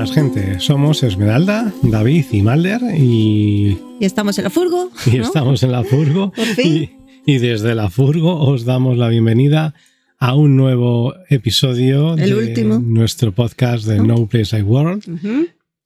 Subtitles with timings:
[0.00, 3.76] Buenas gente, somos Esmeralda, David y Malder y...
[4.00, 4.90] Y estamos en la furgo.
[5.12, 6.32] Y estamos en la furgo.
[6.32, 6.90] Por fin.
[7.26, 9.74] Y, y, desde la furgo os damos la bienvenida
[10.18, 12.78] a un nuevo episodio El de último.
[12.78, 14.04] nuestro podcast de ¿No?
[14.16, 15.02] No Place Like World,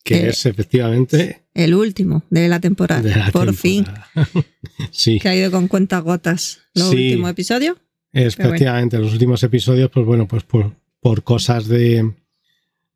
[0.04, 3.02] que Eh, es efectivamente El último de la temporada.
[3.02, 3.84] de la Por fin.
[4.92, 7.09] sí, Que ha ido con cuentas gotas los Sí.
[7.09, 7.76] últimos episodios.
[8.12, 12.12] efectivamente, los últimos episodios, pues bueno, pues por, por cosas de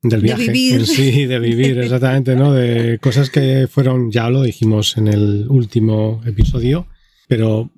[0.03, 0.81] del De viaje vivir.
[0.81, 2.53] en sí, de vivir, exactamente, ¿no?
[2.53, 6.87] De cosas que fueron, ya lo dijimos en el último episodio,
[7.27, 7.71] pero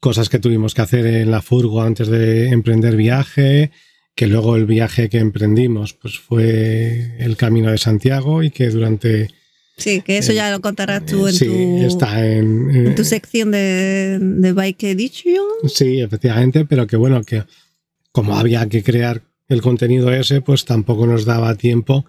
[0.00, 3.70] cosas que tuvimos que hacer en la furgo antes de emprender viaje,
[4.14, 9.28] que luego el viaje que emprendimos pues fue el Camino de Santiago y que durante
[9.76, 13.02] Sí, que eso Eh, ya lo contarás tú en, sí, tu, está en, en tu
[13.02, 15.44] eh, sección de, de Bike Edition.
[15.68, 17.44] Sí, efectivamente, pero que bueno, que
[18.10, 22.04] como había que crear el contenido ese, pues tampoco nos daba tiempo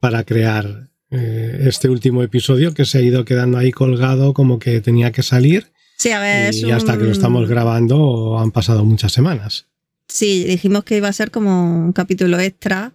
[0.00, 4.80] para crear eh, este último episodio que se ha ido quedando ahí colgado como que
[4.80, 5.66] tenía que salir
[5.96, 9.66] Sí, a ver, y hasta que lo estamos grabando han pasado muchas semanas.
[10.06, 12.92] Sí, dijimos que iba a ser como un capítulo extra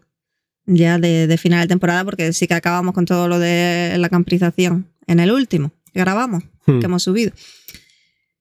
[0.65, 4.07] ya de, de final de temporada, porque sí que acabamos con todo lo de la
[4.07, 6.79] camperización en el último que grabamos, Hmm.
[6.79, 7.33] que hemos subido.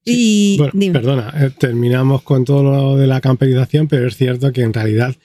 [0.05, 0.93] Y Bueno, dime.
[0.99, 5.15] perdona, eh, terminamos con todo lo de la camperización, pero es cierto que en realidad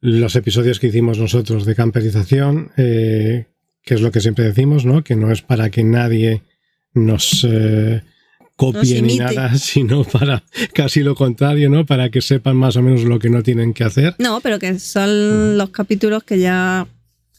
[0.00, 3.46] los episodios que hicimos nosotros de camperización, eh,
[3.82, 5.02] que es lo que siempre decimos, ¿no?
[5.02, 6.42] Que no es para que nadie
[6.92, 8.02] nos eh,
[8.56, 10.42] copie Nos ni nada, sino para
[10.74, 11.86] casi lo contrario, ¿no?
[11.86, 14.14] Para que sepan más o menos lo que no tienen que hacer.
[14.18, 16.86] No, pero que son los capítulos que ya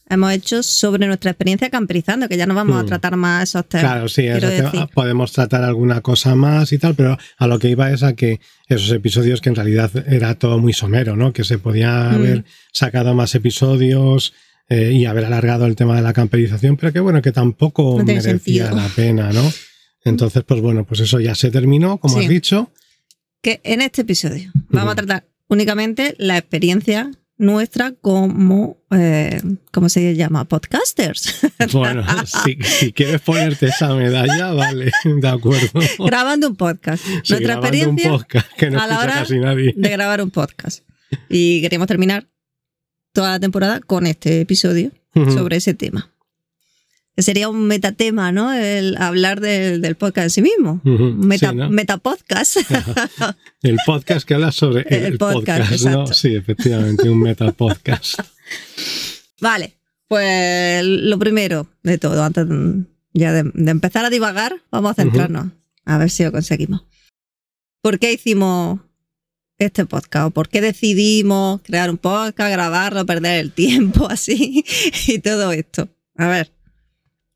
[0.10, 2.88] hemos hecho sobre nuestra experiencia camperizando, que ya no vamos a Hmm.
[2.88, 3.84] tratar más esos temas.
[3.92, 4.88] Claro, sí, decir.
[4.94, 8.40] podemos tratar alguna cosa más y tal, pero a lo que iba es a que
[8.68, 11.34] esos episodios que en realidad era todo muy somero, ¿no?
[11.34, 12.16] Que se podía Mm.
[12.16, 14.34] haber sacado más episodios
[14.70, 18.04] eh, y haber alargado el tema de la camperización, pero que bueno, que tampoco No
[18.04, 18.72] merecía sentido.
[18.76, 19.50] la pena, ¿no?
[20.04, 22.24] Entonces, pues bueno, pues eso ya se terminó, como Sí.
[22.26, 22.72] has dicho.
[23.42, 25.06] Que en este episodio vamos a Ujú.
[25.06, 30.46] tratar únicamente la experiencia nuestra como, eh, ¿cómo se llama?
[30.46, 31.42] Podcasters.
[31.72, 35.80] Bueno, si, si quieres ponerte esa medalla, vale, de acuerdo.
[36.00, 37.04] Grabando un podcast.
[37.04, 39.74] Sí, nuestra experiencia un podcast que no a la hora casi nadie.
[39.76, 40.84] de grabar un podcast.
[41.30, 42.28] Y queríamos terminar
[43.14, 44.92] toda la temporada con este episodio
[45.34, 46.12] sobre ese tema.
[47.18, 48.54] Sería un metatema, ¿no?
[48.54, 50.82] El hablar del, del podcast en sí mismo.
[50.86, 51.70] Un Meta, sí, ¿no?
[51.70, 52.58] Metapodcast.
[53.64, 56.08] El podcast que habla sobre el, El podcast, podcast, ¿no?
[56.08, 58.20] Sí, efectivamente, un meta podcast.
[59.42, 59.74] vale,
[60.08, 62.46] pues lo primero de todo, antes
[63.14, 65.48] ya de, de empezar a divagar, vamos a centrarnos.
[65.86, 66.84] A ver si lo conseguimos.
[67.82, 68.80] ¿Por qué hicimos
[69.58, 70.28] este podcast?
[70.28, 74.64] ¿O por qué decidimos crear un podcast, grabarlo, perder el tiempo así
[75.08, 75.90] y todo esto?
[76.16, 76.57] A ver.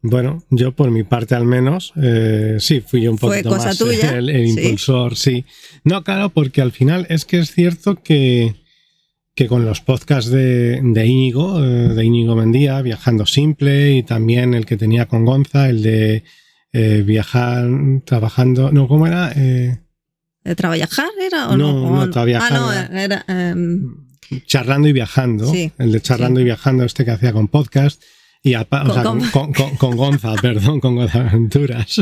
[0.03, 3.77] Bueno, yo por mi parte al menos, eh, sí, fui yo un poquito cosa más
[3.77, 5.45] tuya, el, impulsor, sí.
[5.83, 8.55] No, claro, porque al final es que es cierto que,
[9.35, 14.55] que con los podcasts de, de Íñigo, eh, de Íñigo Mendía, Viajando Simple, y también
[14.55, 16.23] el que tenía con Gonza, el de
[16.73, 17.67] eh, viajar
[18.03, 19.31] trabajando, no, ¿cómo era?
[19.35, 19.77] Eh,
[20.43, 21.73] ¿De trabajar era o no?
[21.73, 23.25] No, ¿O no, trabajar Ah, no, era- era...
[23.51, 23.97] em,
[24.47, 26.41] charlando y viajando, Sí, el de charlando sí.
[26.41, 28.01] y viajando, este que hacía con podcast.
[28.43, 32.01] Y apa- o Con- sea, con, con- con- Gonza, perdón, con Gonza Aventuras.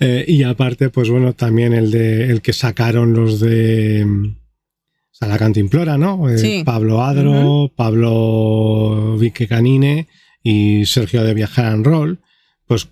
[0.00, 5.14] Eh, y aparte, pues bueno, también el de el que sacaron los de mm, o
[5.18, 6.28] sea, la cantimplora, ¿no?
[6.30, 6.62] Eh, Sí.
[6.64, 10.08] Pablo Adro, Pablo Vique Canine
[10.42, 12.20] y Sergio de Viajar en Roll.
[12.66, 12.88] Pues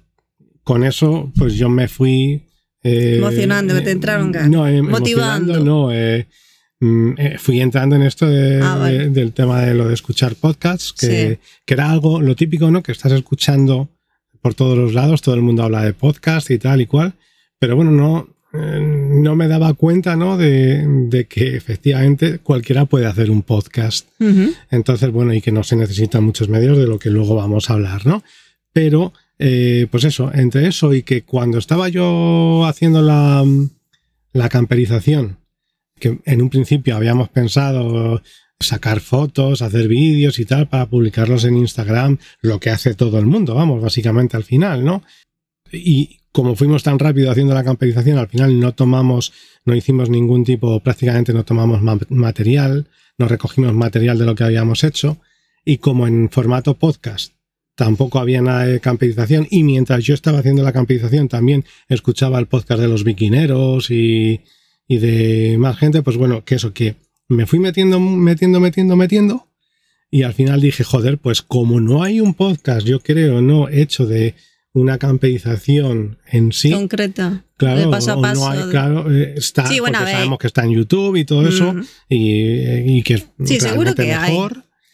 [0.62, 2.42] con eso, pues yo me fui.
[2.82, 4.50] eh, Emocionando, que te entraron ganas.
[4.50, 5.60] No, eh, Motivando.
[5.60, 5.90] no.
[6.80, 8.98] Mm, eh, fui entrando en esto de- Ah, vale.
[8.98, 11.38] de- del tema de lo de escuchar podcasts, que, Sí.
[11.64, 12.82] que era algo, lo típico, ¿no?
[12.82, 13.88] Que estás escuchando
[14.42, 17.14] por todos los lados, todo el mundo habla de podcast y tal y cual,
[17.58, 20.36] pero bueno, no, eh, no me daba cuenta, ¿no?
[20.36, 24.06] De, de que efectivamente cualquiera puede hacer un podcast.
[24.70, 27.72] Entonces, bueno, y que no se necesitan muchos medios de lo que luego vamos a
[27.74, 28.22] hablar, ¿no?
[28.72, 33.44] Pero, eh, pues eso, entre eso y que cuando estaba yo haciendo la,
[34.32, 35.38] la camperización,
[36.04, 38.22] en un principio habíamos pensado
[38.60, 43.26] sacar fotos, hacer vídeos y tal para publicarlos en Instagram, lo que hace todo el
[43.26, 45.02] mundo, vamos, básicamente al final, ¿no?
[45.74, 49.32] y como fuimos tan rápido haciendo la camperización, al final no tomamos,
[49.64, 51.80] no hicimos ningún tipo, prácticamente no tomamos
[52.10, 55.18] material, no recogimos material de lo que habíamos hecho.
[55.64, 57.34] Y como en formato podcast
[57.76, 62.46] tampoco había nada de camperización, y mientras yo estaba haciendo la camperización también escuchaba el
[62.46, 64.40] podcast de los viquineros y,
[64.86, 66.96] y de más gente, pues bueno, que eso, que
[67.28, 69.48] me fui metiendo, metiendo, metiendo, metiendo.
[70.10, 74.06] Y al final dije, joder, pues como no hay un podcast, yo creo, no hecho
[74.06, 74.34] de
[74.72, 76.72] una camperización en sí.
[76.72, 77.44] Concreta.
[77.56, 78.40] Claro, de paso a paso.
[78.40, 81.48] No hay, claro, eh, está, Sí, bueno, porque sabemos que está en YouTube y todo
[81.48, 81.74] eso,
[82.08, 84.36] y, y que es Sí, seguro que hay.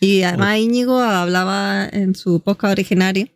[0.00, 3.26] Y además Íñigo hablaba en su podcast originario,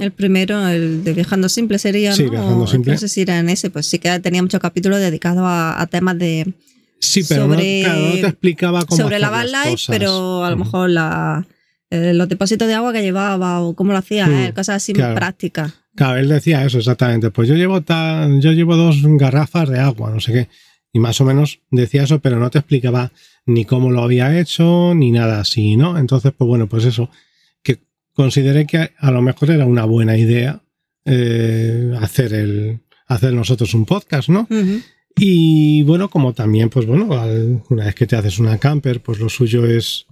[0.00, 2.30] El primero, el de Viajando Simple sería, Sí, ¿no?
[2.30, 2.92] Viajando Simple.
[2.92, 5.86] No sé si era en ese, pues sí que tenía muchos capítulos dedicados a, a
[5.86, 6.52] temas de
[6.98, 10.50] Sí, pero sobre- no, claro, no te explicaba cómo sobre la van life, pero a
[10.50, 11.46] lo mejor la,
[11.90, 14.92] eh, los depósitos de agua que llevaba o cómo lo hacía, Mm, eh, cosas así
[14.92, 15.14] claro.
[15.14, 15.72] prácticas.
[15.96, 17.30] Claro, él decía eso exactamente.
[17.30, 20.48] Pues yo llevo tan, yo llevo dos garrafas de agua, no sé qué.
[20.92, 23.12] Y más o menos decía eso, pero no te explicaba
[23.46, 25.96] ni cómo lo había hecho, ni nada así, ¿no?
[25.98, 27.08] Entonces, pues bueno, pues eso,
[28.24, 30.60] consideré que a lo mejor era una buena idea
[31.04, 34.46] eh, hacer el hacer nosotros un podcast, ¿no?
[35.16, 39.18] Y bueno, como también, pues bueno, al- una vez que te haces una camper, pues
[39.18, 40.06] lo suyo es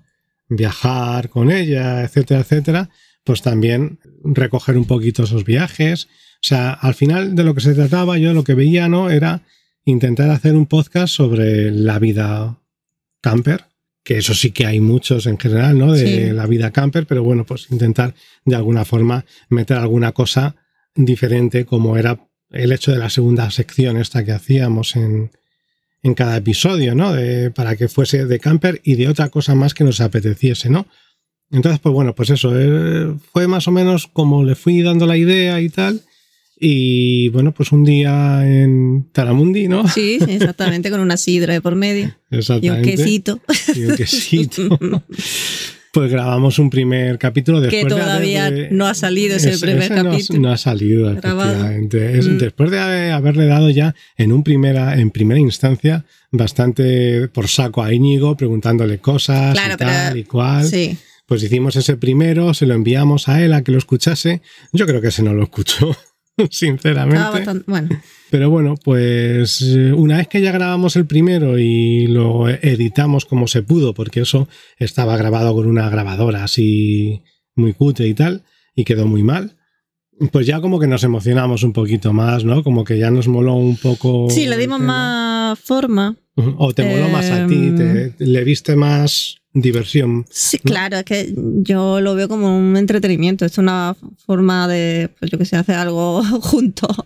[0.49, 2.89] viajar con ella, etcétera, etcétera,
[3.25, 6.07] pues también recoger un poquito esos viajes.
[6.43, 9.11] O sea, al final de lo que se trataba, yo lo que veía, ¿no?
[9.11, 9.43] Era
[9.85, 12.59] intentar hacer un podcast sobre la vida
[13.21, 13.65] camper,
[14.09, 15.93] que eso sí que hay muchos en general, ¿no?
[15.93, 16.33] De Sí.
[16.33, 18.15] la vida camper, pero bueno, pues intentar
[18.47, 20.57] de alguna forma meter alguna cosa
[20.95, 22.19] diferente como era
[22.51, 25.31] el hecho de la segunda sección esta que hacíamos en,
[26.03, 27.13] en cada episodio, ¿no?
[27.13, 30.87] De- para que fuese de camper y de otra cosa más que nos apeteciese, ¿no?
[31.51, 35.19] Entonces, pues bueno, pues eso, eh, fue más o menos como le fui dando la
[35.19, 36.01] idea y tal.
[36.61, 39.87] Y bueno, pues un día en Taramundi, ¿no?
[39.89, 42.91] Sí, exactamente, con una sidra de por medio y un Exactamente.
[42.97, 43.41] quesito.
[43.75, 44.79] Y un quesito.
[45.91, 49.85] Pues grabamos un primer capítulo después que de todavía no ha salido ese, Ese- primer
[49.85, 50.41] ese no ha- capítulo.
[50.41, 52.19] No, ha salido, efectivamente.
[52.19, 52.37] Es Mm.
[52.39, 57.83] Después de haber- haberle dado ya en, un primera, en primera instancia bastante por saco
[57.83, 60.65] a Íñigo, preguntándole cosas Claro, y tal pero- y cual.
[60.67, 64.41] Sí, Pues hicimos ese primero, se lo enviamos a él a que lo escuchase.
[64.73, 65.97] Yo creo que ese no lo escuchó,
[66.51, 67.19] sinceramente.
[67.19, 67.65] bastante.
[67.71, 67.89] Bueno,
[68.31, 73.47] Pero bueno, pues eh, una vez que ya grabamos el primero y lo editamos como
[73.49, 74.49] se pudo, porque eso
[74.79, 77.23] estaba grabado con una grabadora así
[77.55, 78.45] muy cutre y tal,
[78.75, 79.57] y quedó muy mal,
[80.33, 82.63] pues ya como que nos emocionamos un poquito más, ¿no?
[82.63, 84.29] Como que ya nos moló un poco.
[84.31, 86.17] sí, le dimos más forma.
[86.59, 87.77] O te moló más a ti, Em,
[88.15, 90.27] te- le viste más diversión.
[90.31, 90.71] Sí, ¿no?
[90.71, 93.45] claro, es que yo lo veo como un entretenimiento.
[93.45, 93.97] Es una
[94.27, 96.97] forma de, pues yo que sé, hacer algo juntos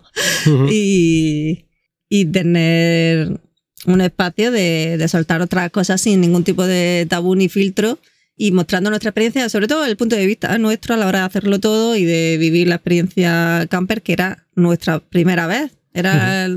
[0.69, 1.65] y,
[2.09, 3.39] y tener
[3.85, 7.99] un espacio de, de soltar otras cosas sin ningún tipo de tabú ni filtro
[8.35, 11.25] y mostrando nuestra experiencia, sobre todo el punto de vista nuestro a la hora de
[11.25, 15.71] hacerlo todo y de vivir la experiencia camper, que era nuestra primera vez.
[15.93, 16.47] Era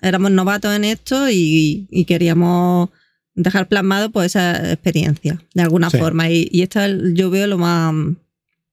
[0.00, 2.90] éramos novatos en esto y, y queríamos
[3.38, 5.98] dejar plasmado pues esa experiencia de alguna Sí.
[5.98, 6.28] forma.
[6.30, 7.94] Y, y esta yo veo lo más,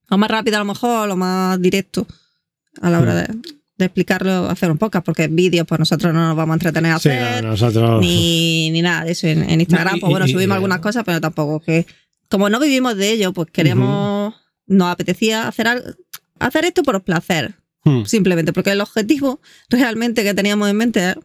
[0.10, 2.06] lo más rápido a lo mejor, lo más directo
[2.82, 3.18] a la hora Mm.
[3.42, 6.92] de, de explicarlo, hacer un podcast, porque vídeos pues nosotros no nos vamos a entretener
[6.94, 8.02] a Sí, hacer, no, nosotros.
[8.02, 9.94] ni, ni nada de eso en, en Instagram.
[9.94, 11.86] No, y- pues bueno, y- subimos algunas cosas, pero tampoco que...
[12.30, 14.34] Como no vivimos de ello, pues queremos...
[14.68, 15.86] Nos apetecía hacer algo,
[16.40, 17.54] hacer esto por placer,
[17.84, 18.04] Hmm.
[18.06, 21.16] simplemente, porque el objetivo realmente que teníamos en mente es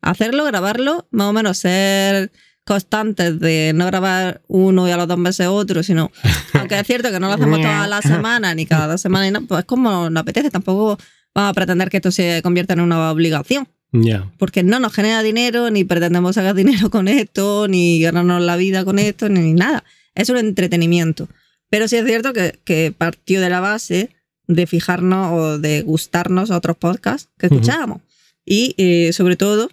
[0.00, 2.32] hacerlo, grabarlo, más o menos ser
[2.66, 6.10] constantes de no grabar uno y a los dos meses otro, sino,
[6.54, 9.32] aunque es cierto que no lo hacemos todas las semanas ni cada dos semanas, y
[9.32, 10.98] no, pues como nos apetece, tampoco
[11.34, 14.30] vamos a pretender que esto se convierta en una obligación, Ya.
[14.38, 18.84] porque no nos genera dinero, ni pretendemos sacar dinero con esto, ni ganarnos la vida
[18.84, 19.84] con esto, ni nada.
[20.14, 21.28] Es un entretenimiento.
[21.70, 24.10] Pero sí es cierto que, que partió de la base
[24.48, 28.00] de fijarnos o de gustarnos a otros podcasts que escuchábamos.
[28.44, 29.68] Y eh, sobre todo,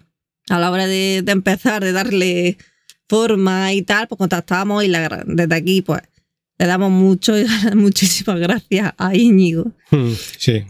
[0.50, 2.58] a la hora de, de empezar, de darle
[3.08, 6.02] forma y tal, pues contactábamos y la- desde aquí pues
[6.58, 7.34] le damos mucho,
[7.74, 10.12] muchísimas gracias a Íñigo Hmm.
[10.38, 10.62] Sí.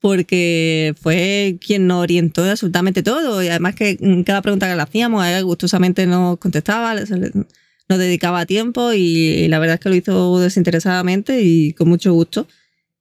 [0.00, 3.42] porque fue quien nos orientó absolutamente todo.
[3.42, 8.46] Y además que en cada pregunta que le hacíamos, él gustosamente nos contestaba, nos dedicaba
[8.46, 12.46] tiempo y, y la verdad es que lo hizo desinteresadamente y con mucho gusto.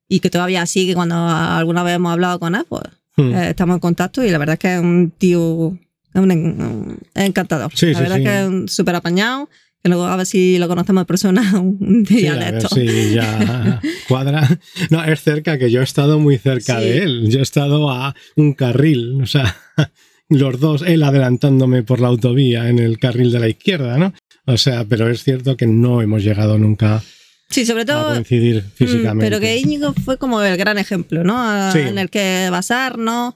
[0.10, 2.84] Y que todavía sigue cuando alguna vez hemos hablado con él, pues
[3.20, 3.34] Hmm.
[3.34, 5.76] eh, estamos en contacto y la verdad es que es un tío
[6.20, 7.72] un, en- es encantador.
[7.76, 8.24] Sí, la sí, verdad sí.
[8.24, 9.50] que es un súper apañado
[9.84, 12.70] Que luego a ver si lo conocemos de persona un Sí, día a de esto.
[12.76, 14.48] si ya cuadra.
[14.90, 16.86] No, es cerca, que yo he estado muy cerca Sí.
[16.86, 17.30] de él.
[17.30, 19.56] Yo he estado a un carril, o sea,
[20.30, 24.14] los dos, él adelantándome por la autovía en el carril de la izquierda, ¿no?
[24.46, 27.02] O sea, pero es cierto que no hemos llegado nunca
[27.50, 29.26] Sí, sobre a todo coincidir Mm, físicamente.
[29.26, 31.38] Pero que Íñigo fue como el gran ejemplo, ¿no?
[31.42, 31.80] A- Sí.
[31.80, 33.36] En el que basarnos,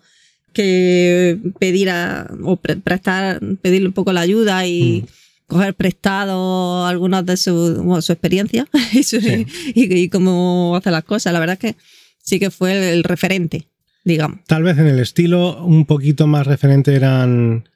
[0.54, 5.08] que pedir a, o pre- prestar, pedirle un poco la ayuda y Mm.
[5.48, 9.46] coger prestado algunas de su, bueno, su experiencia y, su- Sí.
[9.76, 11.34] y, y cómo hace las cosas.
[11.34, 11.80] La verdad es que
[12.24, 13.68] sí que fue el, el referente,
[14.06, 14.40] digamos.
[14.48, 17.68] Tal vez en el estilo un poquito más referente eran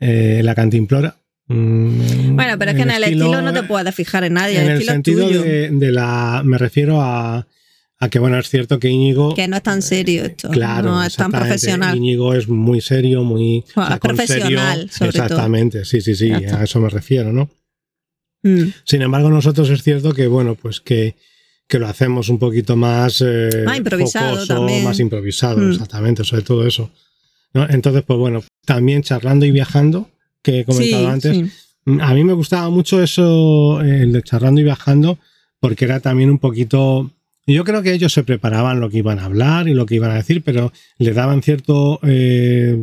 [0.00, 1.16] eh, la cantimplora.
[1.48, 4.64] Mm, Bueno, pero es que en el estilo, no te puedes fijar en nadie, En
[4.64, 6.42] el el estilo sentido de, de la.
[6.44, 7.46] Me refiero a,
[8.04, 9.32] a que, bueno, es cierto que Íñigo.
[9.34, 11.96] Que no es tan serio esto, Claro, no es tan profesional.
[11.96, 13.64] Íñigo es muy serio, muy.
[14.00, 15.22] Profesional, sobre todo.
[15.24, 17.48] Exactamente, sí, sí, sí, a eso me refiero, ¿no?
[18.42, 18.72] Mm.
[18.84, 21.14] Sin embargo, nosotros es cierto que, bueno, pues que,
[21.68, 23.22] que lo hacemos un poquito más.
[23.24, 24.82] eh, Más improvisado también.
[24.82, 25.70] Más improvisado, Mm.
[25.72, 26.90] exactamente, sobre todo eso.
[27.54, 27.68] ¿no?
[27.70, 30.10] Entonces, pues bueno, también charlando y viajando,
[30.42, 31.98] que he comentado Sí, antes, sí.
[32.00, 35.18] a mí me gustaba mucho eso, eh, el de charlando y viajando,
[35.60, 37.12] porque era también un poquito.
[37.46, 40.10] Yo creo que ellos se preparaban lo que iban a hablar y lo que iban
[40.10, 41.98] a decir, pero le daban cierto.
[42.02, 42.76] eh,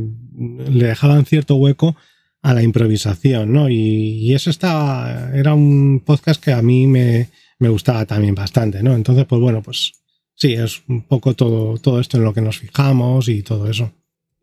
[0.69, 1.95] le dejaban cierto hueco
[2.41, 3.69] a la improvisación, ¿no?
[3.69, 5.31] Y, y eso estaba.
[5.33, 8.95] Era un podcast que a mí me, me gustaba también bastante, ¿no?
[8.95, 9.93] Entonces, pues bueno, pues
[10.35, 13.91] sí, es un poco todo, todo esto en lo que nos fijamos y todo eso.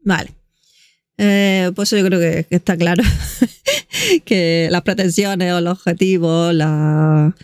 [0.05, 0.31] Vale.
[1.19, 3.03] Eh, pues yo creo que, está claro
[4.27, 7.35] que las pretensiones o los objetivos, la,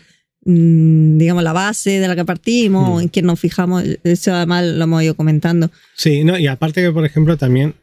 [0.45, 3.01] digamos, la base de la que partimos, Mm.
[3.03, 5.71] en quién nos fijamos, eso además lo hemos ido comentando.
[5.95, 7.75] Sí, no, y aparte que, por ejemplo, también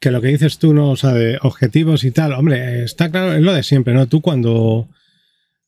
[0.00, 0.90] que lo que dices tú, ¿no?
[0.90, 4.08] O sea, de objetivos y tal, hombre, está claro, es lo de siempre, ¿no?
[4.08, 4.88] Tú cuando,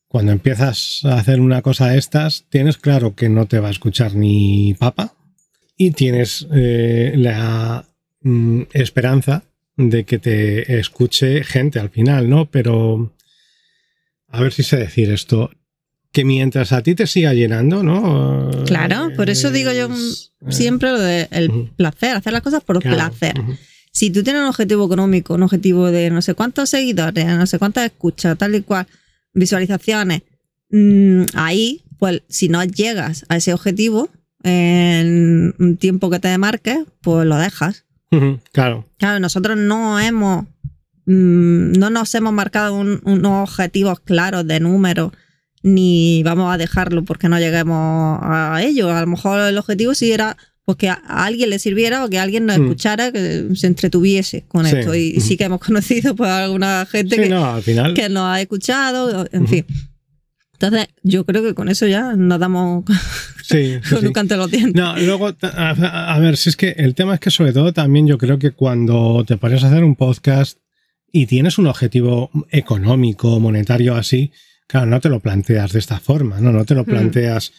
[0.09, 3.71] cuando empiezas a hacer una cosa de estas, tienes claro que no te va a
[3.71, 5.13] escuchar ni papa
[5.77, 7.85] y tienes eh, la
[8.21, 9.43] mm, esperanza
[9.77, 12.49] de que te escuche gente al final, ¿no?
[12.51, 13.13] Pero
[14.27, 15.49] a ver si sé decir esto.
[16.15, 18.49] Que mientras a ti te siga llenando, ¿no?
[18.65, 21.69] Claro, por eso digo yo Es, eh, siempre lo de el ujú.
[21.75, 23.33] placer, hacer las cosas por claro, placer.
[23.91, 27.59] Si tú tienes un objetivo económico, un objetivo de no sé cuántos seguidores, no sé
[27.59, 28.87] cuántas escuchas, tal y cual,
[29.33, 30.21] visualizaciones,
[30.69, 34.09] mm, ahí, pues si no llegas a ese objetivo
[34.43, 37.83] en un tiempo que te marques, pues lo dejas.
[38.53, 38.85] Claro.
[38.97, 40.45] Claro, nosotros no hemos,
[41.07, 45.11] mm, no nos hemos marcado un- unos objetivos claros de números,
[45.67, 48.91] ni vamos a dejarlo porque no lleguemos a ello.
[48.91, 52.19] A lo mejor el objetivo sí era pues que a alguien le sirviera o que
[52.19, 52.63] alguien nos Mm.
[52.63, 54.75] escuchara, que se entretuviese con Sí.
[54.77, 54.93] esto.
[54.95, 57.93] Y, y sí que hemos conocido pues, a alguna gente Sí, que, no, al final.
[57.95, 59.51] que nos ha escuchado, en Ujú.
[59.51, 59.65] fin.
[60.53, 62.85] Entonces, yo creo que con eso ya nos damos
[63.43, 64.05] Sí, con sí.
[64.07, 64.75] un canto los dientes.
[64.75, 68.07] No, luego, a, a ver, si es que el tema es que sobre todo también
[68.07, 70.57] yo creo que cuando te pones a hacer un podcast
[71.11, 74.31] y tienes un objetivo económico, monetario así,
[74.67, 76.51] claro, no te lo planteas de esta forma, ¿no?
[76.51, 76.85] No te lo Mm.
[76.85, 77.51] planteas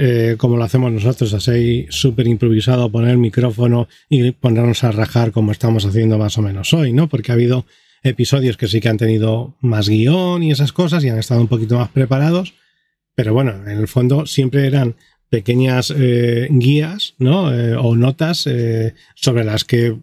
[0.00, 5.32] eh, como lo hacemos nosotros, así súper improvisado, poner el micrófono y ponernos a rajar
[5.32, 7.08] como estamos haciendo más o menos hoy, ¿no?
[7.08, 7.66] Porque ha habido
[8.04, 11.48] episodios que sí que han tenido más guion y esas cosas y han estado un
[11.48, 12.54] poquito más preparados,
[13.16, 14.94] pero bueno, en el fondo siempre eran
[15.30, 17.52] pequeñas eh, guías, ¿no?
[17.52, 18.48] Eh, o notas
[19.16, 19.96] sobre las que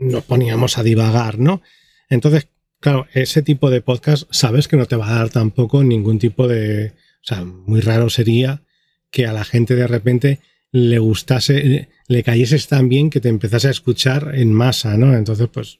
[0.00, 1.60] nos poníamos a divagar, ¿no?
[2.08, 2.48] Entonces,
[2.82, 6.48] claro, ese tipo de podcast sabes que no te va a dar tampoco ningún tipo
[6.48, 6.88] de...
[6.88, 8.64] O sea, muy raro sería
[9.10, 10.40] que a la gente de repente
[10.72, 15.14] le gustase, le cayeses tan bien que te empezase a escuchar en masa, ¿no?
[15.14, 15.78] Entonces, pues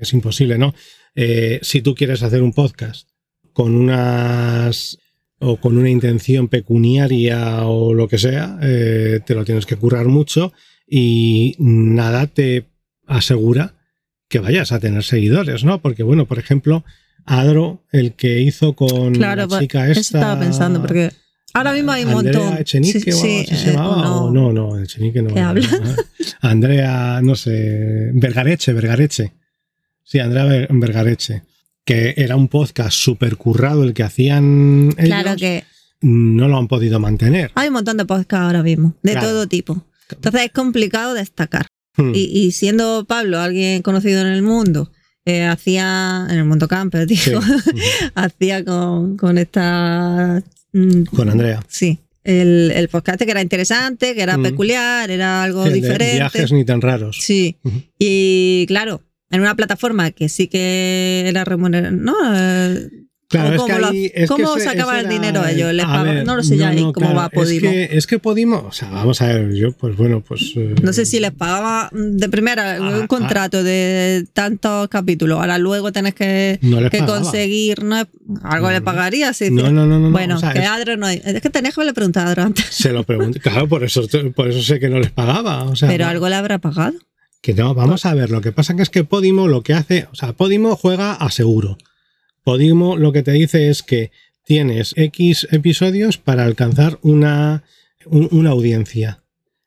[0.00, 0.74] es imposible, ¿no?
[1.16, 3.08] Eh, si tú quieres hacer un podcast
[3.52, 4.98] con unas
[5.40, 10.06] o con una intención pecuniaria o lo que sea, eh, te lo tienes que currar
[10.06, 10.52] mucho
[10.86, 12.66] y nada te
[13.06, 13.74] asegura
[14.34, 15.80] que vayas a tener seguidores, ¿no?
[15.80, 16.84] Porque, bueno, por ejemplo,
[17.24, 20.18] Adro, el que hizo con Claro, la chica eso esta...
[20.18, 21.12] estaba pensando, porque
[21.52, 22.58] ahora mismo hay un Andrea montón.
[22.58, 24.24] Echenique Sí, o algo sí, así se eh, llamaba, no.
[24.24, 25.28] o no, no, Echenique no.
[25.32, 25.68] ¿Qué era, habla?
[25.68, 25.94] ¿no?
[26.40, 29.32] Andrea, no sé, Vergareche, Vergareche.
[30.02, 31.42] Sí, Andrea Ver- Vergareche.
[31.84, 35.04] Que era un podcast súper currado el que hacían ellos.
[35.06, 35.62] Claro que
[36.00, 37.52] No lo han podido mantener.
[37.54, 39.28] hay un montón de podcasts ahora mismo, de Claro.
[39.28, 39.86] todo tipo.
[40.10, 41.66] Entonces es complicado destacar.
[41.96, 42.12] Hmm.
[42.14, 44.90] Y, y siendo Pablo alguien conocido en el mundo,
[45.24, 47.80] eh, hacía, en el mundo camper, digo, Sí.
[48.14, 50.42] Hacía con, con esta...
[50.72, 51.62] mm, Con Andrea.
[51.68, 54.42] Sí, el, el podcast que era interesante, que era Mm.
[54.42, 56.14] peculiar, era algo de diferente.
[56.16, 57.18] viajes ni tan raros.
[57.20, 57.56] Sí,
[57.98, 62.14] y claro, en una plataforma que sí que era remunerada, ¿no?
[63.40, 65.72] Claro, es ¿Cómo, que ahí- es que cómo ese- sacaba el dinero ellos?
[65.72, 67.68] ¿Les a ver, no lo sé ya ahí cómo claro, va Podimo.
[67.70, 70.52] Es que, es que Podimo, o sea, vamos a ver, yo, pues bueno, pues.
[70.56, 75.58] eh, No sé si les pagaba de primera Ah, un contrato de tantos capítulos, ahora
[75.58, 77.96] luego tenés que, No conseguir, ¿no?
[78.42, 79.32] Algo le pagaría.
[79.32, 81.20] Si No, no, no, no, no, Bueno, o sea, que es- Adro no hay.
[81.24, 82.66] Es que tenés que haberle preguntado a Adro antes.
[82.70, 84.02] Se lo pregunté, claro, por eso,
[84.34, 85.64] por eso sé que no les pagaba.
[85.64, 86.94] O sea, Pero no- algo le habrá pagado.
[87.40, 90.06] Que no, vamos a ver, lo que pasa que es que Podimo lo que hace,
[90.10, 91.76] o sea, Podimo juega a seguro.
[92.44, 94.10] Podimo lo que te dice es que
[94.44, 97.64] tienes X episodios para alcanzar una,
[98.06, 99.20] un- una audiencia.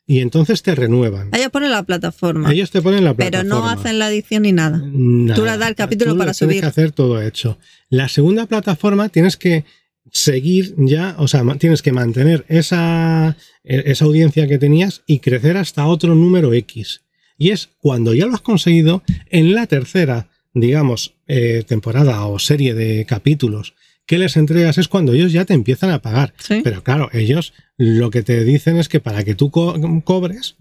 [0.10, 1.32] Y entonces te renuevan.
[1.34, 3.60] Ellos ponen la plataforma, Ellos te ponen la pero plataforma.
[3.60, 4.82] no hacen la edición ni nada.
[4.86, 5.36] Nada.
[5.36, 6.62] Tú le das el capítulo Tú para le tienes subir.
[6.62, 7.58] que hacer todo hecho.
[7.90, 9.66] La segunda plataforma tienes que
[10.12, 15.58] seguir ya, o sea, tienes que mantener esa, e- esa audiencia que tenías y crecer
[15.58, 17.02] hasta otro número X.
[17.38, 22.74] Y es cuando ya lo has conseguido, en la tercera, digamos, eh, temporada o serie
[22.74, 23.74] de capítulos
[24.06, 26.34] que les entregas es cuando ellos ya te empiezan a pagar.
[26.38, 26.62] Sí.
[26.64, 30.56] Pero claro, ellos lo que te dicen es que para que tú co- cobres...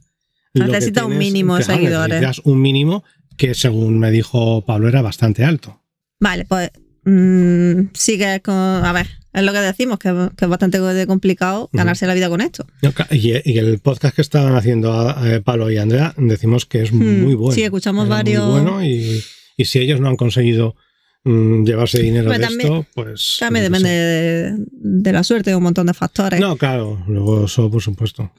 [0.52, 2.20] que Necesita un mínimo de seguidores.
[2.20, 3.04] necesitas un mínimo
[3.36, 5.80] que según me dijo Pablo era bastante alto.
[6.18, 6.70] Vale, pues
[7.04, 8.54] mm, sigue con.
[8.54, 12.40] A ver, es lo que decimos, que, que es bastante complicado ganarse la vida con
[12.40, 12.66] esto.
[13.10, 17.22] Y, y el podcast que estaban haciendo eh, Pablo y Andrea decimos que es Hmm,
[17.22, 17.54] muy bueno.
[17.54, 19.22] sí, escuchamos Era varios- Muy bueno y,
[19.56, 20.76] y si ellos no han conseguido
[21.24, 23.36] mm, llevarse dinero Pero de también- esto, pues...
[23.40, 26.40] También depende de, de la suerte, de un montón de factores.
[26.40, 28.30] No, claro, luego eso por supuesto.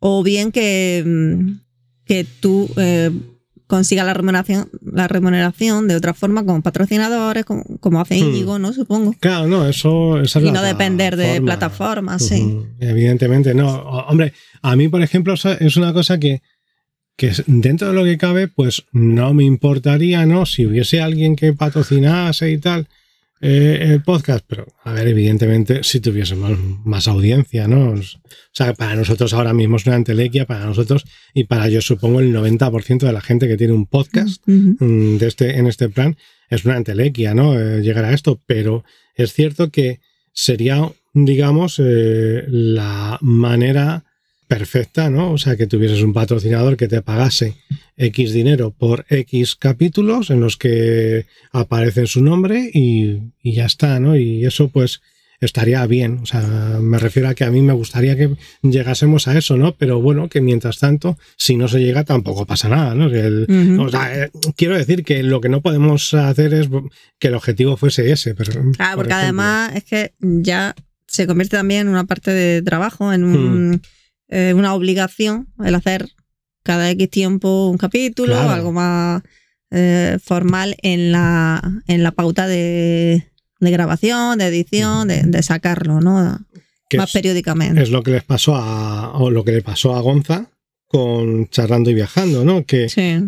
[0.00, 1.50] O bien que, mm,
[2.04, 3.10] que tú eh,
[3.66, 8.28] consigas la remuneración, la remuneración de otra forma con patrocinadores, como, como hace Hmm.
[8.28, 8.72] Íñigo, ¿no?
[8.74, 9.14] Supongo.
[9.20, 11.46] Claro, no, eso esa es Y la no depender de forma.
[11.46, 12.58] plataformas, sí.
[12.80, 13.68] Evidentemente, no.
[14.08, 16.42] Hombre, a mí, por ejemplo, es una cosa que,
[17.16, 20.46] que dentro de lo que cabe, pues no me importaría, ¿no?
[20.46, 22.88] Si hubiese alguien que patrocinase y tal
[23.40, 27.90] eh, el podcast, pero a ver, evidentemente, si tuviésemos más audiencia, ¿no?
[27.90, 28.00] O
[28.52, 32.34] sea, para nosotros ahora mismo es una entelequia, para nosotros y para yo supongo el
[32.34, 36.16] 90% de la gente que tiene un podcast mm, de este, en este plan
[36.48, 37.58] es una entelequia, ¿no?
[37.58, 38.84] Eh, llegar a esto, pero
[39.14, 40.00] es cierto que
[40.32, 44.04] sería, digamos, eh, la manera
[44.48, 45.32] perfecta, ¿no?
[45.32, 47.54] O sea, que tuvieses un patrocinador que te pagase
[47.96, 53.98] X dinero por X capítulos en los que aparece su nombre y, y ya está,
[54.00, 54.16] ¿no?
[54.16, 55.00] Y eso pues
[55.40, 56.20] estaría bien.
[56.22, 59.74] O sea, me refiero a que a mí me gustaría que llegásemos a eso, ¿no?
[59.76, 63.06] Pero bueno, que mientras tanto, si no se llega, tampoco pasa nada, ¿no?
[63.82, 66.68] O sea, eh, quiero decir que lo que no podemos hacer es
[67.18, 68.34] que el objetivo fuese ese.
[68.34, 69.16] Pero, por Ah, porque ejemplo.
[69.16, 70.74] además es que ya
[71.06, 73.80] se convierte también en una parte de trabajo, en un- Hmm.
[74.28, 76.08] Eh, una obligación el hacer
[76.62, 78.50] cada X tiempo un capítulo, Claro.
[78.50, 79.22] algo más
[79.70, 86.00] eh, formal en la, en la pauta de, de grabación, de edición, de, de sacarlo,
[86.00, 86.38] ¿no?
[86.88, 87.82] que más es- periódicamente.
[87.82, 90.50] es lo que les pasó a o lo que le pasó a Gonza
[90.86, 92.64] con charlando y viajando, ¿no?
[92.64, 93.18] Que, sí.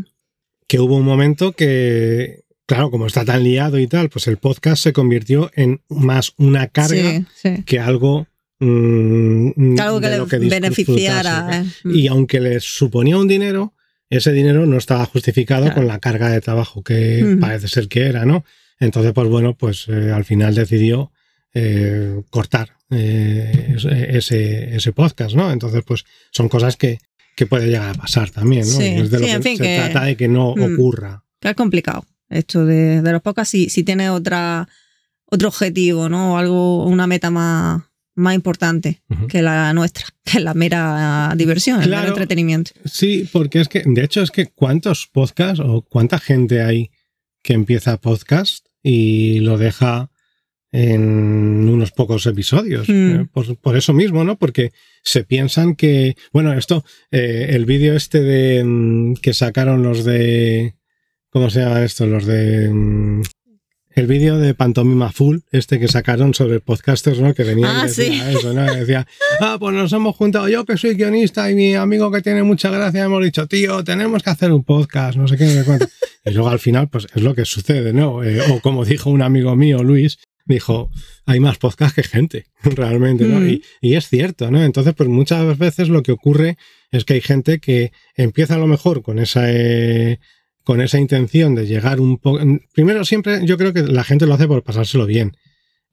[0.69, 4.83] que hubo un momento que, claro, como está tan liado y tal, pues el podcast
[4.83, 7.63] se convirtió en más una carga sí, sí.
[7.65, 8.29] que algo
[8.61, 11.63] mm, Algo que le que beneficiara.
[11.63, 11.65] eh.
[11.85, 13.75] Y aunque les suponía un dinero,
[14.11, 15.77] ese dinero no estaba justificado Claro.
[15.77, 18.45] con la carga de trabajo que parece ser que era, ¿no?
[18.79, 21.13] Entonces, pues bueno, pues eh, al final decidió
[21.55, 23.75] eh, cortar eh,
[24.11, 25.51] ese- ese, podcast, ¿no?
[25.51, 26.99] Entonces, pues son cosas que,
[27.35, 28.77] que puede llegar a pasar también, ¿no?
[28.77, 30.75] Sí, es de lo en que fin, se que- trata de que no Mm.
[30.75, 31.25] ocurra.
[31.41, 34.69] Que es complicado esto de, de los podcasts si, si tiene otra,
[35.27, 36.35] otro objetivo, ¿no?
[36.35, 37.83] O algo, una meta más,
[38.17, 42.73] más importante que la nuestra, que la mera diversión, el mero entretenimiento.
[42.85, 46.91] Sí, porque es que, de hecho, es que cuántos podcasts o cuánta gente hay
[47.43, 50.11] que empieza podcast y lo deja
[50.73, 52.89] en unos pocos episodios.
[52.89, 52.93] Mm.
[52.93, 54.37] Eh, Por, por eso mismo, ¿no?
[54.37, 60.05] Porque se piensan que, bueno, esto, eh, el vídeo este de mm, que sacaron los
[60.05, 60.75] de,
[61.31, 62.07] ¿cómo se llama esto?
[62.07, 63.23] Los de...
[63.97, 67.33] el vídeo de Pantomima Full, este que sacaron sobre podcasters, ¿no?
[67.33, 68.37] Que venía Ah, y decía sí.
[68.37, 68.63] eso, ¿no?
[68.75, 69.07] Decía,
[69.41, 72.71] ah, pues nos hemos juntado, yo que soy guionista y mi amigo que tiene mucha
[72.71, 75.87] gracia, hemos dicho, tío, tenemos que hacer un podcast, no sé qué, no sé cuánto.
[76.27, 78.23] Y luego al final, pues es lo que sucede, ¿no?
[78.23, 80.91] Eh, o como dijo un amigo mío, Luis, dijo,
[81.25, 83.41] hay más podcast que gente, realmente, ¿no?
[83.41, 83.49] Mm.
[83.49, 84.63] Y, y es cierto, ¿no?
[84.63, 86.59] Entonces, pues muchas veces lo que ocurre
[86.91, 89.51] es que hay gente que empieza a lo mejor con esa...
[89.51, 90.19] eh,
[90.67, 92.41] con esa intención de llegar un poco...
[92.75, 95.37] Primero, siempre yo creo que la gente lo hace por pasárselo bien,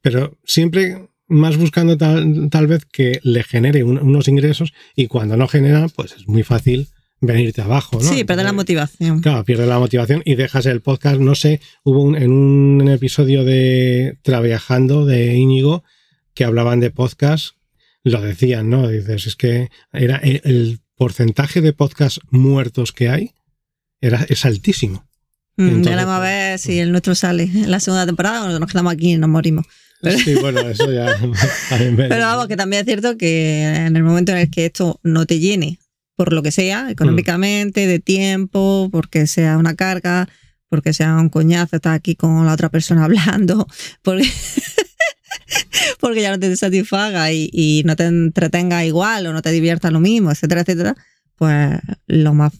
[0.01, 5.37] pero siempre más buscando tal, tal vez que le genere un- unos ingresos y cuando
[5.37, 6.87] no genera, pues es muy fácil
[7.21, 8.09] venirte abajo, ¿no?
[8.09, 9.21] Sí, perder la motivación.
[9.21, 11.19] Claro, pierdes la motivación y dejas el podcast.
[11.19, 15.83] No sé, hubo un, en un episodio de Traviajando de Íñigo
[16.33, 17.55] que hablaban de podcast,
[18.03, 18.87] lo decían, ¿no?
[18.87, 23.31] Dices, es que era el, el porcentaje de podcasts muertos que hay
[24.03, 25.07] era, es altísimo.
[25.55, 28.59] Mm, Entonces, ya vamos a ver si el nuestro sale en la segunda temporada o
[28.59, 29.65] nos quedamos aquí y nos morimos.
[30.01, 31.15] Pero, Sí, bueno, eso ya.
[31.69, 35.25] pero vamos, que también es cierto que en el momento en el que esto no
[35.25, 35.79] te llene,
[36.17, 40.27] por lo que sea, económicamente, de tiempo, porque sea una carga,
[40.67, 43.67] porque sea un coñazo estar aquí con la otra persona hablando,
[44.01, 44.29] porque,
[46.01, 49.91] porque ya no te satisfaga y, y no te entretenga igual o no te divierta
[49.91, 50.95] lo mismo, etcétera, etcétera,
[51.37, 52.51] pues lo más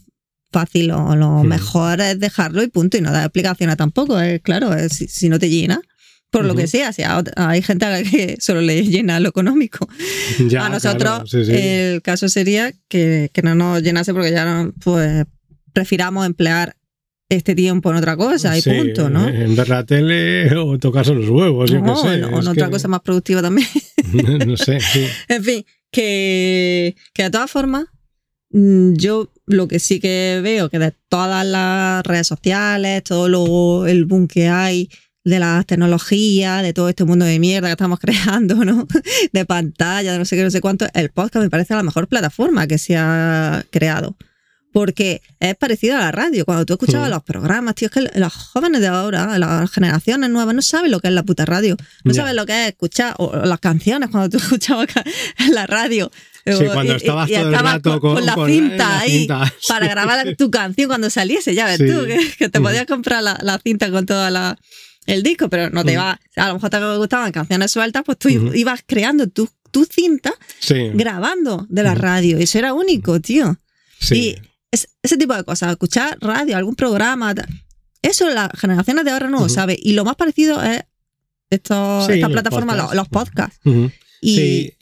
[0.54, 1.48] fácil o lo Mm.
[1.48, 5.28] mejor es dejarlo y punto, y no dar explicaciones tampoco, es claro, es si, si
[5.28, 5.82] no te llena.
[6.30, 6.62] Por lo Ujú.
[6.62, 9.88] que sea, si a ot- hay gente a la que solo le llena lo económico.
[10.48, 11.52] Ya, a nosotros claro, sí, sí.
[11.54, 15.26] el caso sería que, que no nos llenase porque ya no, pues
[15.74, 16.76] prefiramos emplear
[17.30, 19.28] este tiempo en otra cosa y Sí, punto, ¿no?
[19.28, 22.18] En ver la tele o tocarse los huevos, yo No, qué sé.
[22.20, 23.68] no, en otra que- cosa más productiva también.
[24.48, 25.06] no sé, sí.
[25.28, 27.86] en fin, que, que de todas formas,
[28.52, 33.88] mm, yo lo que sí que veo que de todas las redes sociales, todo lo,
[33.88, 34.90] el boom que hay
[35.26, 38.88] de las tecnologías, de todo este mundo de mierda que estamos creando, ¿no?
[39.32, 42.08] De pantalla, de no sé qué, no sé cuánto, el podcast me parece la mejor
[42.08, 44.16] plataforma que se ha creado.
[44.72, 46.46] Porque es parecido a la radio.
[46.46, 50.56] Cuando tú escuchabas los programas, tío, es que los jóvenes de ahora, las generaciones nuevas,
[50.56, 51.78] no saben lo que es la puta radio.
[52.04, 54.88] No saben lo que es escuchar, o las canciones cuando tú escuchabas
[55.52, 56.12] la radio.
[56.46, 59.86] Sí, cuando estabas y todo el rato con, la con cinta la ahí cinta, para
[59.86, 59.90] sí.
[59.92, 61.86] grabar tu canción cuando saliese, ya ves Sí.
[61.88, 62.64] tú, que, que te Mm.
[62.64, 64.58] podías comprar la, la cinta con toda la
[65.06, 65.94] el disco, pero no te Mm.
[65.96, 70.34] iba, a lo mejor te gustaban canciones sueltas, pues tú ibas creando tu, tu cinta
[70.94, 72.02] grabando de la Ujú.
[72.02, 72.38] radio.
[72.38, 73.58] Eso era único, tío.
[74.00, 74.16] sí.
[74.16, 74.36] Y
[74.72, 77.34] es- ese tipo de cosas, escuchar radio, algún programa,
[78.02, 79.54] eso las generaciones de ahora no lo Ujú.
[79.54, 79.78] sabe.
[79.82, 80.84] Y lo más parecido es
[81.50, 82.96] esto, Sí, esta los plataforma, podcasts.
[82.96, 83.60] los, los podcasts.
[84.22, 84.74] Y Sí,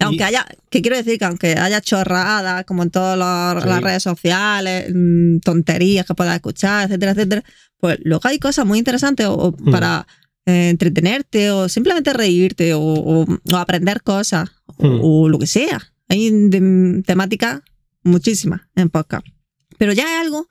[0.00, 3.68] aunque y- haya, que quiero decir que aunque haya chorradas, como en todas las, Sí.
[3.68, 7.44] las redes sociales, mm, tonterías que puedas escuchar, etcétera, etcétera,
[7.78, 9.70] pues luego hay cosas muy interesantes o, o Mm.
[9.70, 10.06] para
[10.46, 13.24] eh, entretenerte o simplemente reírte o,
[13.56, 15.00] aprender cosas o- Mm.
[15.02, 15.80] o, lo que sea.
[16.08, 17.62] Hay de- temáticas
[18.02, 19.26] muchísimas en podcast.
[19.78, 20.48] Pero ya es algo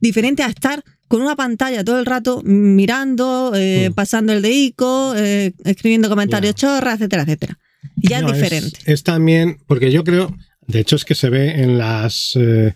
[0.00, 3.94] diferente a estar con una pantalla todo el rato mirando, eh, Mm.
[3.94, 7.58] pasando el dedico, eh, escribiendo comentarios chorras, etcétera, etcétera.
[7.96, 8.78] Ya No, es diferente.
[8.86, 10.34] Es, también, porque yo creo,
[10.66, 12.74] de hecho es que se ve en las, eh,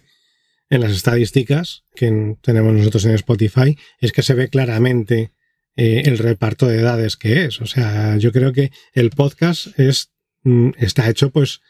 [0.70, 5.33] en las estadísticas que en- tenemos nosotros en Spotify, es que se ve claramente
[5.77, 7.61] eh, el reparto de edades que es.
[7.61, 10.11] O sea, yo creo que el podcast es,
[10.42, 11.61] mm, está hecho pues,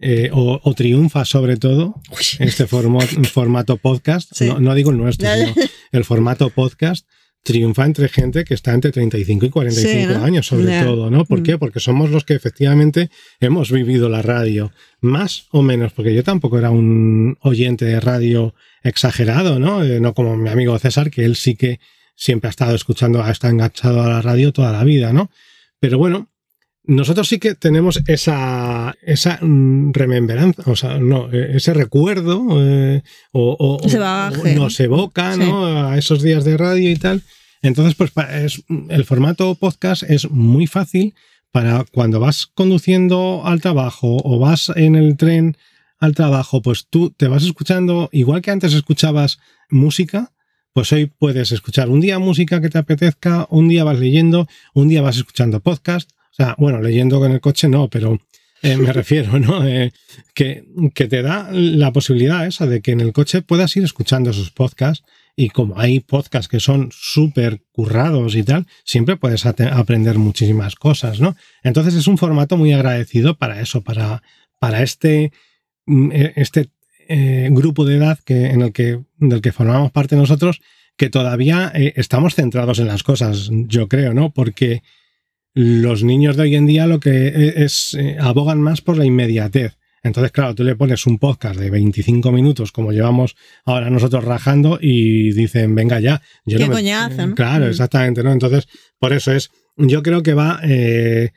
[0.00, 2.00] eh, o, o triunfa sobre todo
[2.40, 3.00] este formo-
[3.32, 4.46] formato podcast, Sí.
[4.46, 5.54] no, no digo el nuestro, sino
[5.92, 7.06] el formato podcast
[7.42, 10.24] triunfa entre gente que está entre 35 y 45 Sí, ¿no?
[10.24, 11.24] años, sobre todo, ¿no?
[11.24, 11.42] ¿Por Mm.
[11.42, 11.58] qué?
[11.58, 16.58] Porque somos los que efectivamente hemos vivido la radio, más o menos, porque yo tampoco
[16.58, 19.82] era un oyente de radio exagerado, ¿no?
[19.84, 21.80] Eh, no como mi amigo César, que él sí que
[22.14, 25.30] siempre ha estado escuchando, ha estado enganchado a la radio toda la vida, ¿no?
[25.80, 26.28] Pero bueno,
[26.84, 33.02] nosotros sí que tenemos esa, esa mm, remembranza, o sea, no, eh, ese recuerdo, eh,
[33.32, 35.40] o, o nos evoca, Sí.
[35.40, 35.88] ¿no?
[35.88, 37.22] A esos días de radio y tal.
[37.62, 41.14] Entonces, pues es, el formato podcast es muy fácil
[41.52, 45.56] para cuando vas conduciendo al trabajo o vas en el tren
[46.00, 49.38] al trabajo, pues tú te vas escuchando, igual que antes escuchabas
[49.70, 50.32] música,
[50.72, 54.88] pues hoy puedes escuchar un día música que te apetezca, un día vas leyendo, un
[54.88, 56.10] día vas escuchando podcast.
[56.32, 58.18] O sea, bueno, leyendo con el coche no, pero
[58.62, 59.66] eh, me refiero, ¿no?
[59.66, 59.92] Eh,
[60.34, 60.64] que,
[60.94, 64.50] que te da la posibilidad esa de que en el coche puedas ir escuchando esos
[64.50, 65.04] podcasts
[65.36, 71.20] y como hay podcasts que son súper currados y tal, siempre puedes aprender muchísimas cosas,
[71.20, 71.36] ¿no?
[71.62, 74.22] Entonces es un formato muy agradecido para eso, para,
[74.58, 75.32] para este,
[75.86, 76.68] mm, eh, este
[77.08, 80.60] eh, grupo de edad que, en el que, del que formamos parte nosotros,
[80.96, 84.30] que todavía estamos centrados en las cosas, yo creo, ¿no?
[84.30, 84.82] Porque
[85.54, 89.04] los niños de hoy en día lo que e- es, eh, abogan más por la
[89.04, 89.76] inmediatez.
[90.04, 94.78] Entonces, claro, tú le pones un podcast de 25 minutos, como llevamos ahora nosotros rajando,
[94.80, 96.20] y dicen, venga ya.
[96.44, 97.34] Yo Qué no coñazo, ¿no?
[97.36, 97.70] Claro, Mm.
[97.70, 98.32] exactamente, ¿no?
[98.32, 98.66] Entonces,
[98.98, 100.60] por eso es, yo creo que va...
[100.64, 101.30] eh,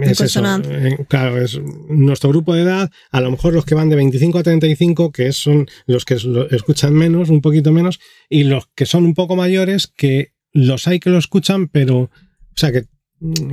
[0.00, 3.88] es eso, eh, claro, es nuestro grupo de edad, a lo mejor los que van
[3.88, 6.16] de 25 a 35, que son los que
[6.50, 10.98] escuchan menos, un poquito menos, y los que son un poco mayores, que los hay
[10.98, 12.10] que lo escuchan, pero, o
[12.56, 12.86] sea, que,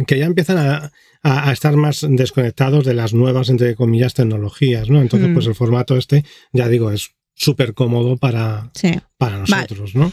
[0.08, 0.92] que ya empiezan a,
[1.24, 5.02] a- a estar más desconectados de las nuevas, entre comillas, tecnologías, ¿no?
[5.02, 5.34] Entonces, Mm.
[5.34, 6.24] pues el formato este,
[6.54, 8.92] ya digo, es súper cómodo para, Sí.
[9.18, 10.12] para nosotros, ¿no?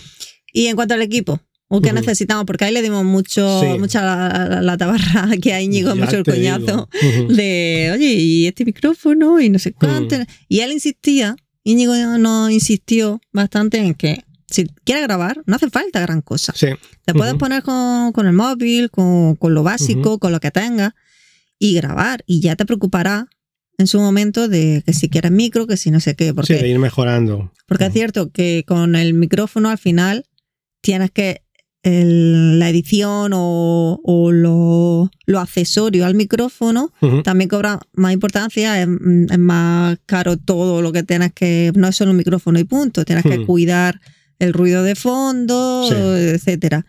[0.52, 2.44] Y en cuanto al equipo, ¿o qué necesitamos?
[2.46, 3.78] Porque ahí le dimos mucho, Sí.
[3.78, 7.28] mucha la, la- la tabarra aquí a Íñigo, mucho el coñazo digo.
[7.34, 10.16] De, oye, y este micrófono y no sé cuánto.
[10.48, 16.00] Y él insistía, Íñigo nos insistió bastante en que si quieres grabar, no hace falta
[16.00, 16.52] gran cosa.
[16.56, 16.68] Sí,
[17.04, 20.92] Te puedes poner con, con el móvil, con, con lo básico, con lo que tengas
[21.58, 22.22] y grabar.
[22.26, 23.26] Y ya te preocupará
[23.78, 26.26] en su momento de que si quieres micro, que si no sé qué.
[26.28, 27.50] sí, Porque, de ir mejorando.
[27.66, 30.24] porque es cierto que con el micrófono al final
[30.82, 31.42] tienes que
[31.84, 36.92] el- la edición o, o lo, lo accesorio al micrófono
[37.24, 38.86] también cobra más importancia, es,
[39.30, 43.04] es más caro todo lo que tienes que, no es solo un micrófono y punto,
[43.04, 44.00] tienes que cuidar
[44.42, 45.94] el ruido de fondo, Sí.
[45.96, 46.84] etcétera.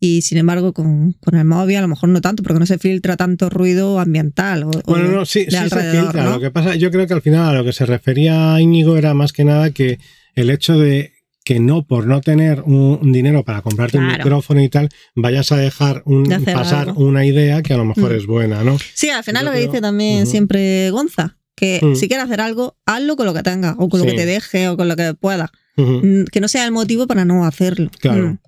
[0.00, 2.78] Y sin embargo, con, con el móvil a lo mejor no tanto, porque no se
[2.78, 4.64] filtra tanto ruido ambiental.
[4.64, 6.24] O, Bueno, no, sí, sí se filtra.
[6.24, 6.30] ¿no?
[6.32, 9.14] Lo que pasa, yo creo que al final a lo que se refería Íñigo era
[9.14, 9.98] más que nada que
[10.34, 11.12] el hecho de
[11.44, 15.56] que no, por no tener un, dinero para comprarte un micrófono y tal, vayas a
[15.56, 17.04] dejar un, De hacer pasar algo.
[17.04, 18.16] una idea que a lo mejor Mm.
[18.16, 18.76] es buena, ¿no?
[18.94, 20.30] Sí, al final Yo lo que creo- dice también Ujú.
[20.30, 21.94] siempre Gonza, que Mm.
[21.96, 24.68] si quieres hacer algo, hazlo con lo que tengas, o con lo que te deje,
[24.68, 25.50] o con lo que puedas.
[25.76, 27.90] Mm, Que no sea el motivo para no hacerlo.
[28.00, 28.30] Claro.
[28.32, 28.38] Mm.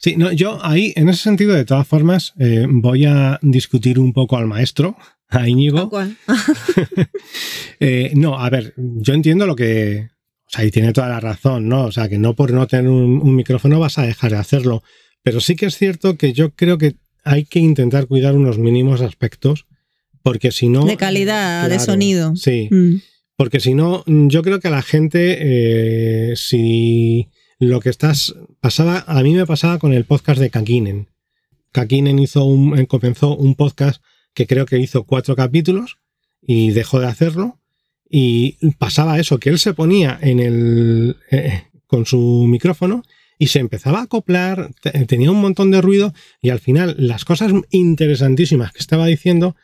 [0.00, 4.12] Sí, no, yo ahí, en ese sentido, de todas formas, eh, voy a discutir un
[4.12, 4.96] poco al maestro,
[5.30, 5.88] a Íñigo.
[5.88, 6.16] cual.
[7.80, 10.08] Eh, no, a ver, yo entiendo lo que.
[10.46, 11.84] O sea, y tiene toda la razón, ¿no?
[11.86, 14.82] O sea, que no por no tener un, un micrófono vas a dejar de hacerlo.
[15.22, 19.00] Pero sí que es cierto que yo creo que hay que intentar cuidar unos mínimos
[19.00, 19.66] aspectos,
[20.22, 20.84] porque si no.
[20.84, 22.36] De calidad, de sonido.
[22.36, 22.96] Sí, Mm.
[23.36, 25.38] Porque si no, yo creo que a la gente,
[26.32, 28.34] eh, si lo que estás.
[28.60, 31.08] Pasaba, a mí me pasaba con el podcast de Kakinen.
[31.72, 34.02] Kakinen hizo un, eh, comenzó un podcast
[34.34, 35.98] que creo que hizo cuatro capítulos
[36.42, 37.60] y dejó de hacerlo.
[38.08, 41.16] Y pasaba eso, que él se ponía en el.
[41.30, 43.02] eh, con su micrófono
[43.38, 47.24] y se empezaba a acoplar, te- tenía un montón de ruido y al final las
[47.24, 49.54] cosas interesantísimas que estaba diciendo.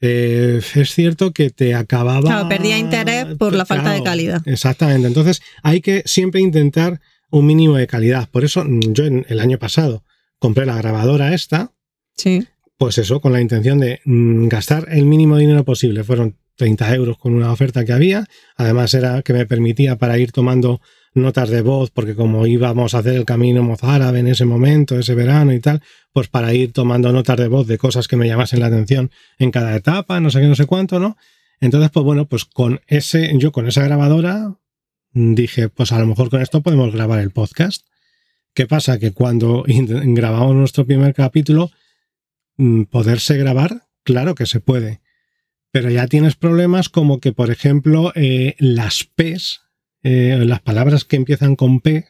[0.00, 2.20] Eh, es cierto que te acababa.
[2.20, 4.42] Claro, perdía interés por la falta de calidad.
[4.46, 5.06] Exactamente.
[5.06, 8.28] Entonces hay que siempre intentar un mínimo de calidad.
[8.30, 10.04] Por eso mm, yo en- el año pasado
[10.38, 11.72] compré la grabadora esta,
[12.16, 12.46] Sí.
[12.78, 16.04] pues eso, con la intención de mm, gastar el mínimo dinero posible.
[16.04, 18.26] Fueron 30 euros con una oferta que había.
[18.56, 20.80] Además era que me permitía para ir tomando
[21.16, 25.14] notas de voz, porque como íbamos a hacer el camino mozárabe en ese momento, ese
[25.14, 28.60] verano y tal, pues para ir tomando notas de voz de cosas que me llamasen
[28.60, 31.16] la atención en cada etapa, no sé qué, no sé cuánto, ¿no?
[31.60, 34.56] Entonces, pues bueno, pues con ese, yo con esa grabadora
[35.12, 37.86] dije, pues a lo mejor con esto podemos grabar el podcast.
[38.52, 38.98] ¿Qué pasa?
[38.98, 41.70] Que cuando grabamos nuestro primer capítulo,
[42.56, 45.00] mm, poderse grabar, claro que se puede.
[45.70, 49.65] Pero ya tienes problemas como que, por ejemplo, eh, las P's,
[50.08, 52.06] eh, las palabras que empiezan con P,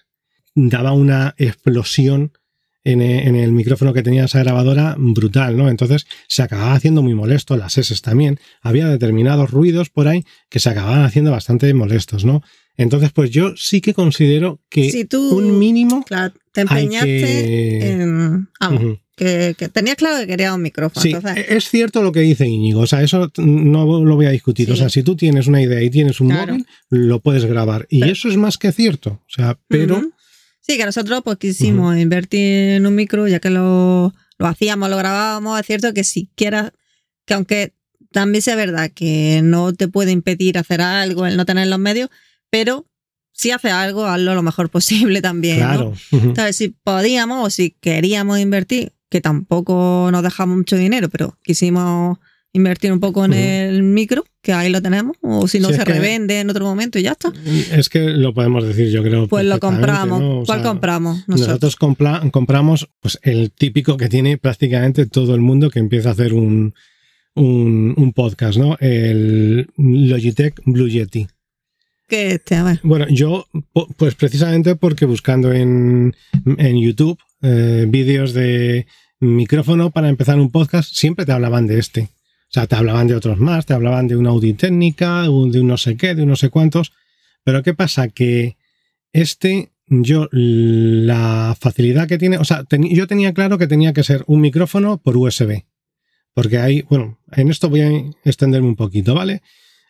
[0.54, 2.32] daba una explosión
[2.84, 5.70] en, e- en el micrófono que tenía esa grabadora brutal, ¿no?
[5.70, 8.38] Entonces se acababa haciendo muy molesto, las S también.
[8.60, 12.42] Había determinados ruidos por ahí que se acababan haciendo bastante molestos, ¿no?
[12.76, 17.06] Entonces, pues yo sí que considero que Si tú un mínimo claro, te hay empeñaste
[17.06, 17.92] que...
[17.92, 18.48] en.
[19.16, 21.02] Que, que tenías claro que querías un micrófono.
[21.02, 24.30] Sí, entonces, es cierto lo que dice Íñigo, o sea, eso no lo voy a
[24.30, 24.66] discutir.
[24.66, 24.72] Sí.
[24.72, 26.52] O sea, si tú tienes una idea y tienes un Claro.
[26.52, 27.86] móvil, lo puedes grabar.
[27.90, 29.10] Y Pero- eso es más que cierto.
[29.26, 30.12] O sea, pero Ujú.
[30.60, 32.40] Sí, que nosotros pues quisimos invertir
[32.74, 35.60] en un micro, ya que lo, lo hacíamos, lo grabábamos.
[35.60, 36.72] Es cierto que si quieras,
[37.24, 37.72] que aunque
[38.10, 42.10] también sea verdad que no te puede impedir hacer algo, el no tener los medios,
[42.50, 42.84] pero
[43.32, 45.60] si haces algo, hazlo lo mejor posible también.
[45.60, 45.66] ¿no?
[45.68, 45.88] claro.
[46.10, 46.26] Ujú.
[46.30, 52.18] Entonces, si podíamos o si queríamos invertir, que tampoco nos dejamos mucho dinero, pero quisimos
[52.52, 55.84] invertir un poco en el micro, que ahí lo tenemos, o si no se que-
[55.84, 57.30] revende en otro momento y ya está.
[57.72, 59.28] Es que lo podemos decir, yo creo.
[59.28, 60.46] Pues lo compramos.
[60.46, 61.18] ¿Cuál sea, compramos?
[61.28, 61.48] Nosotros.
[61.48, 66.12] Nosotros compla- compramos pues, el típico que tiene prácticamente todo el mundo que empieza a
[66.12, 66.72] hacer un,
[67.34, 68.78] un, un podcast, ¿no?
[68.80, 71.26] El Logitech Blue Yeti.
[72.08, 72.78] Que este, a.
[72.82, 73.46] Bueno, yo,
[73.96, 76.14] pues precisamente porque buscando en,
[76.58, 78.86] en YouTube eh, vídeos de
[79.20, 82.02] micrófono para empezar un podcast, siempre te hablaban de este.
[82.02, 85.66] O sea, te hablaban de otros más, te hablaban de una Auditécnica, un- de un
[85.66, 86.92] no sé qué, de un no sé cuántos.
[87.42, 88.08] Pero ¿qué pasa?
[88.08, 88.56] Que
[89.12, 94.22] este, yo, la facilidad que tiene, o sea, yo tenía claro que tenía que ser
[94.26, 95.64] un micrófono por USB.
[96.34, 97.90] Porque hay, bueno, en esto voy a
[98.24, 99.42] extenderme un poquito, ¿vale?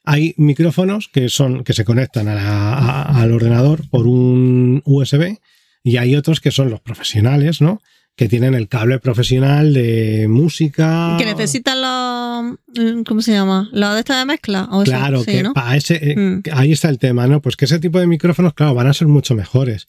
[0.07, 5.37] Hay micrófonos que son que se conectan a la- a- al ordenador por un USB
[5.85, 7.83] y hay otros que son los profesionales, ¿no?
[8.17, 11.17] Que tienen el cable profesional de música.
[11.19, 13.05] Que necesitan los, los.
[13.05, 13.69] ¿Cómo se llama?
[13.73, 14.69] ¿La de esta de mezcla?
[14.85, 15.53] Claro, Sí, que ¿no?
[15.53, 16.43] para ese, eh, Mm.
[16.53, 17.43] ahí está el tema, ¿no?
[17.43, 19.87] Pues que ese tipo de micrófonos, claro, van a ser mucho mejores.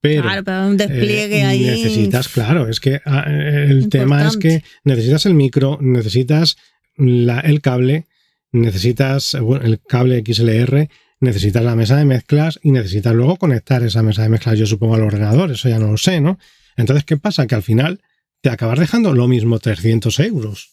[0.00, 1.64] Pero, claro, pero un despliegue eh, ahí.
[1.64, 6.56] Necesitas, claro, es que ah, el tema es que necesitas el micro, necesitas
[6.96, 8.06] la- el cable,
[8.52, 10.88] necesitas eh, bueno, el cable XLR,
[11.20, 14.94] necesitas la mesa de mezclas y necesitas luego conectar esa mesa de mezclas, yo supongo,
[14.94, 16.38] al ordenador, eso ya no lo sé, ¿no?
[16.76, 17.46] Entonces, ¿qué pasa?
[17.46, 18.00] Que al final
[18.42, 20.70] te acabas dejando lo mismo 300 euros.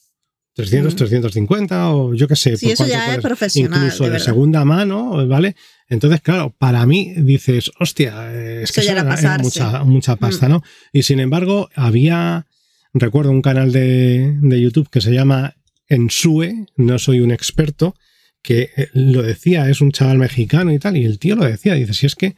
[0.55, 0.97] 300, Mm.
[0.97, 2.57] 350 o yo qué sé.
[2.57, 5.55] Sí, por eso cuánto ya es puedes- profesional, Incluso de segunda mano, ¿vale?
[5.89, 10.15] Entonces, claro, para mí dices, hostia, eh, es Eso que ya era era, mucha, mucha
[10.17, 10.61] pasta, ¿no?
[10.91, 12.45] Y sin embargo, había,
[12.93, 15.55] recuerdo un canal de, de YouTube que se llama
[15.87, 17.95] Ensue, no soy un experto,
[18.41, 21.73] que eh, lo decía, es un chaval mexicano y tal, y el tío lo decía,
[21.73, 22.35] dice, si es que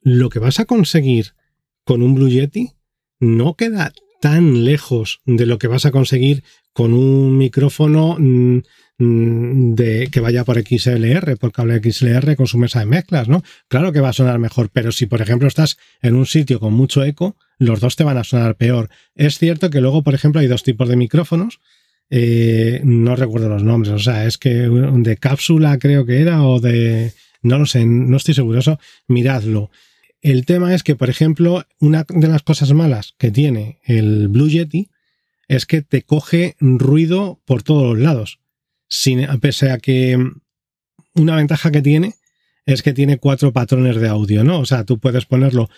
[0.00, 1.34] lo que vas a conseguir
[1.84, 2.72] con un Blue Yeti
[3.20, 8.58] no queda tan lejos de lo que vas a conseguir con un micrófono mm,
[8.98, 13.42] mm, de que vaya por XLR, por cable XLR con su mesa de mezclas, ¿no?
[13.68, 16.72] Claro que va a sonar mejor, pero si por ejemplo estás en un sitio con
[16.72, 18.90] mucho eco, los dos te van a sonar peor.
[19.14, 21.60] Es cierto que luego, por ejemplo, hay dos tipos de micrófonos.
[22.10, 26.60] Eh, no recuerdo los nombres, o sea, es que de cápsula creo que era o
[26.60, 27.12] de...
[27.42, 29.70] No lo sé, no estoy seguro, eso miradlo.
[30.20, 34.48] El tema es que, por ejemplo, una de las cosas malas que tiene el Blue
[34.48, 34.90] Yeti
[35.46, 38.40] es que te coge ruido por todos los lados.
[38.88, 40.18] Sin, pese a que
[41.14, 42.14] una ventaja que tiene
[42.64, 44.58] es que tiene cuatro patrones de audio, ¿no?
[44.58, 45.70] O sea, tú puedes ponerlo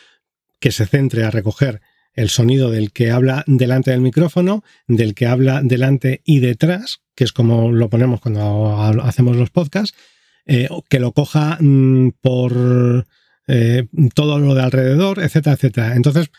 [0.59, 1.83] que se centre a recoger
[2.19, 7.23] el sonido del que habla delante del micrófono, del que habla delante y detrás, que
[7.23, 9.97] es como lo ponemos cuando hacemos los podcasts,
[10.45, 13.07] eh, que lo coja mm, por
[13.47, 15.95] eh, todo lo de alrededor, etcétera, etcétera.
[15.95, 16.33] Entonces,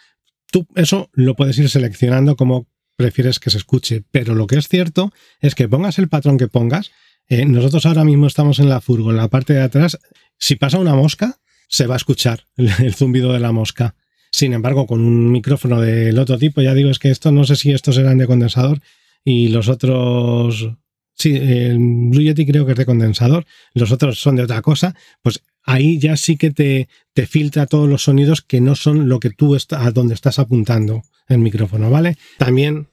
[0.51, 4.67] tú eso lo puedes ir seleccionando como prefieres que se escuche, pero lo que es
[4.67, 6.91] cierto es que pongas el patrón que pongas,
[7.29, 9.97] eh, nosotros ahora mismo estamos en la furgo, en la parte de atrás,
[10.37, 11.39] si pasa una mosca,
[11.69, 13.95] se va a escuchar el, el zumbido de la mosca.
[14.31, 17.55] Sin embargo, con un micrófono del otro tipo, ya digo, es que esto no sé
[17.55, 18.79] si estos eran de condensador
[19.23, 20.71] y los otros.
[21.15, 24.95] Sí, el Blue Yeti creo que es de condensador, los otros son de otra cosa,
[25.21, 29.19] pues ahí ya sí que te, te filtra todos los sonidos que no son lo
[29.19, 32.17] que tú está, a donde estás apuntando el micrófono, ¿vale?
[32.37, 32.87] También,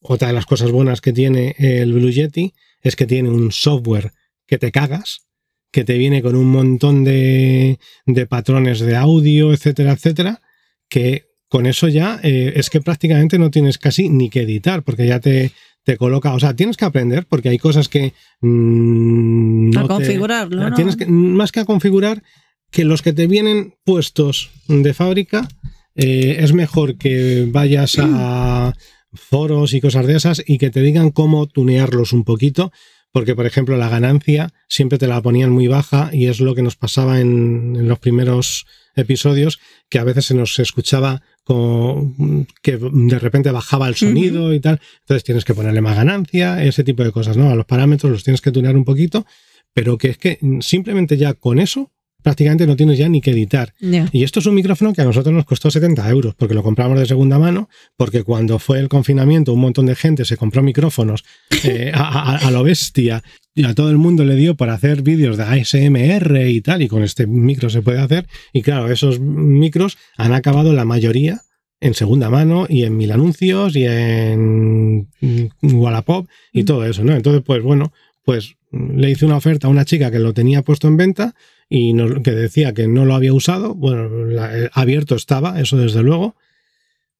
[0.00, 4.12] otra de las cosas buenas que tiene el Blue Yeti es que tiene un software
[4.46, 5.22] que te cagas,
[5.70, 10.42] que te viene con un montón de, de patrones de audio, etcétera, etcétera,
[10.90, 15.06] que con eso ya eh, es que prácticamente no tienes casi ni que editar, porque
[15.06, 15.52] ya te,
[15.84, 18.12] te coloca, o sea, tienes que aprender, porque hay cosas que...
[18.42, 20.76] mm, a no te- configurarlo, ¿no?
[20.76, 22.22] Tienes que, más que a configurar,
[22.70, 25.48] que los que te vienen puestos de fábrica,
[25.96, 28.72] eh, es mejor que vayas a
[29.12, 32.70] foros y cosas de esas y que te digan cómo tunearlos un poquito,
[33.12, 36.62] porque por ejemplo la ganancia siempre te la ponían muy baja y es lo que
[36.62, 42.76] nos pasaba en, en los primeros episodios, que a veces se nos escuchaba con, que
[42.76, 47.02] de repente bajaba el sonido y tal, entonces tienes que ponerle más ganancia, ese tipo
[47.02, 47.50] de cosas, ¿no?
[47.50, 49.26] A los parámetros los tienes que tunear un poquito,
[49.72, 53.72] pero que es que simplemente ya con eso prácticamente no tienes ya ni que editar.
[54.12, 56.98] Y esto es un micrófono que a nosotros nos costó 70 euros, porque lo compramos
[56.98, 61.24] de segunda mano, porque cuando fue el confinamiento un montón de gente se compró micrófonos
[61.64, 63.22] eh, a, a- a lo bestia
[63.54, 66.88] y a todo el mundo le dio por hacer vídeos de ASMR y tal, y
[66.88, 68.26] con este micro se puede hacer.
[68.52, 71.40] Y claro, esos micros han acabado la mayoría
[71.82, 77.14] en segunda mano y en mil anuncios y en mm, Wallapop y todo eso, ¿no?
[77.14, 77.92] Entonces, pues bueno,
[78.24, 81.34] pues le hice una oferta a una chica que lo tenía puesto en venta
[81.70, 83.74] y nos- que decía que no lo había usado.
[83.74, 86.34] Bueno, la- eh, abierto estaba, eso desde luego.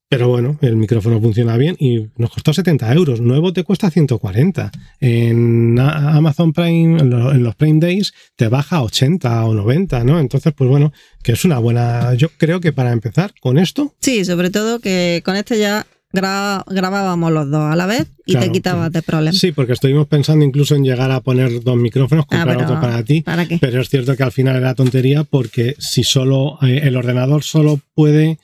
[0.08, 3.20] Pero bueno, el micrófono funciona bien y nos costó 70 euros.
[3.20, 4.72] Nuevo te cuesta 140.
[4.98, 10.02] En Amazon Prime, en lo- en los Prime Days, te baja a 80 o 90,
[10.02, 10.18] ¿no?
[10.18, 12.12] Entonces, pues bueno, que es una buena.
[12.14, 16.64] Yo creo que para empezar con esto, Sí, sobre todo que con este ya gra-
[16.68, 19.38] grabábamos los dos a la vez y Claro, te quitabas de problemas.
[19.38, 22.80] sí, porque estuvimos pensando incluso en llegar a poner dos micrófonos, Ah, comprar pero otro
[22.80, 23.22] para ti.
[23.22, 23.58] ¿Para qué?
[23.60, 27.80] Pero es cierto que al final era tontería porque si solo eh, el ordenador solo
[27.94, 28.38] puede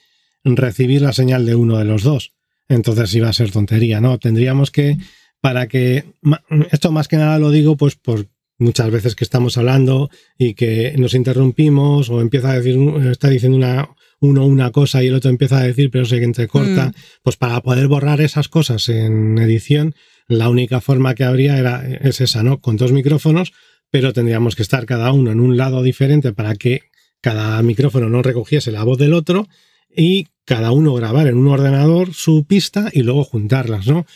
[0.45, 2.33] recibir la señal de uno de los dos,
[2.69, 4.19] entonces iba a ser tontería, ¿no?
[4.19, 4.97] Tendríamos que,
[5.41, 6.05] para que,
[6.71, 8.27] esto más que nada lo digo pues por
[8.59, 10.09] muchas veces que estamos hablando
[10.39, 12.79] y que nos interrumpimos o empieza a decir,
[13.11, 13.89] está diciendo una,
[14.21, 16.93] uno una cosa y el otro empieza a decir, pero se entrecorta, Mm.
[17.23, 19.95] pues para poder borrar esas cosas en edición,
[20.29, 22.61] la única forma que habría era, es esa, ¿no?
[22.61, 23.53] Con dos micrófonos,
[23.91, 26.83] pero tendríamos que estar cada uno en un lado diferente para que
[27.21, 29.47] cada micrófono no recogiese la voz del otro
[29.95, 34.07] y cada uno grabar en un ordenador su pista y luego juntarlas, ¿no?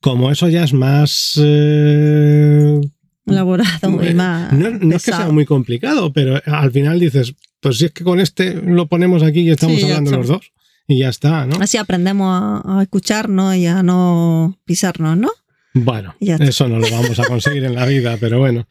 [0.00, 1.40] como eso ya es más...
[1.42, 2.80] eh,
[3.26, 4.52] Elaborado y eh, más.
[4.52, 7.34] no, no es que sea muy complicado, pero al final dices,
[7.66, 10.52] pues si es que con este lo ponemos aquí y estamos Sí, hablando los dos.
[10.86, 11.56] Y ya está, ¿no?
[11.60, 15.30] Así aprendemos a, a escucharnos y a no pisarnos, ¿no?
[15.74, 18.68] Bueno, eso no lo vamos a conseguir en la vida, pero bueno.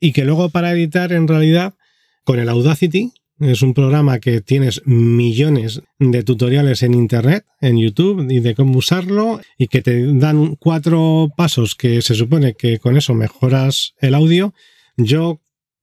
[0.00, 1.74] Y que luego para editar, en realidad,
[2.24, 8.26] con el Audacity, es un programa que tienes millones de tutoriales en Internet, en YouTube,
[8.30, 12.96] y de cómo usarlo, y que te dan cuatro pasos que se supone que con
[12.96, 14.54] eso mejoras el audio.
[14.96, 15.42] Yo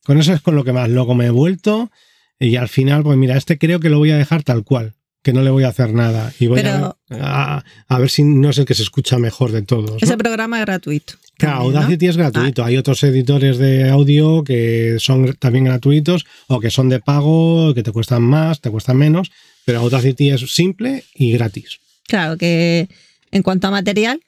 [0.09, 1.91] con eso es con lo que más loco me he vuelto,
[2.39, 4.95] y al final, pues mira, este creo que lo voy a dejar tal cual.
[5.21, 6.33] Que no le voy a hacer nada.
[6.39, 9.51] Y voy Pero- a, a- a ver si no es el que se escucha mejor
[9.51, 9.91] de todos.
[9.91, 9.97] ¿no?
[10.01, 11.13] Ese programa es gratuito.
[11.37, 11.79] Claro, también, ¿no?
[11.81, 12.63] Audacity es gratuito.
[12.65, 17.83] Hay otros editores de audio que son también gratuitos o que son de pago, que
[17.83, 19.29] te cuestan más, te cuestan menos,
[19.65, 21.79] pero Audacity es simple y gratis.
[22.07, 22.87] Claro, que
[23.31, 24.21] en cuanto a material,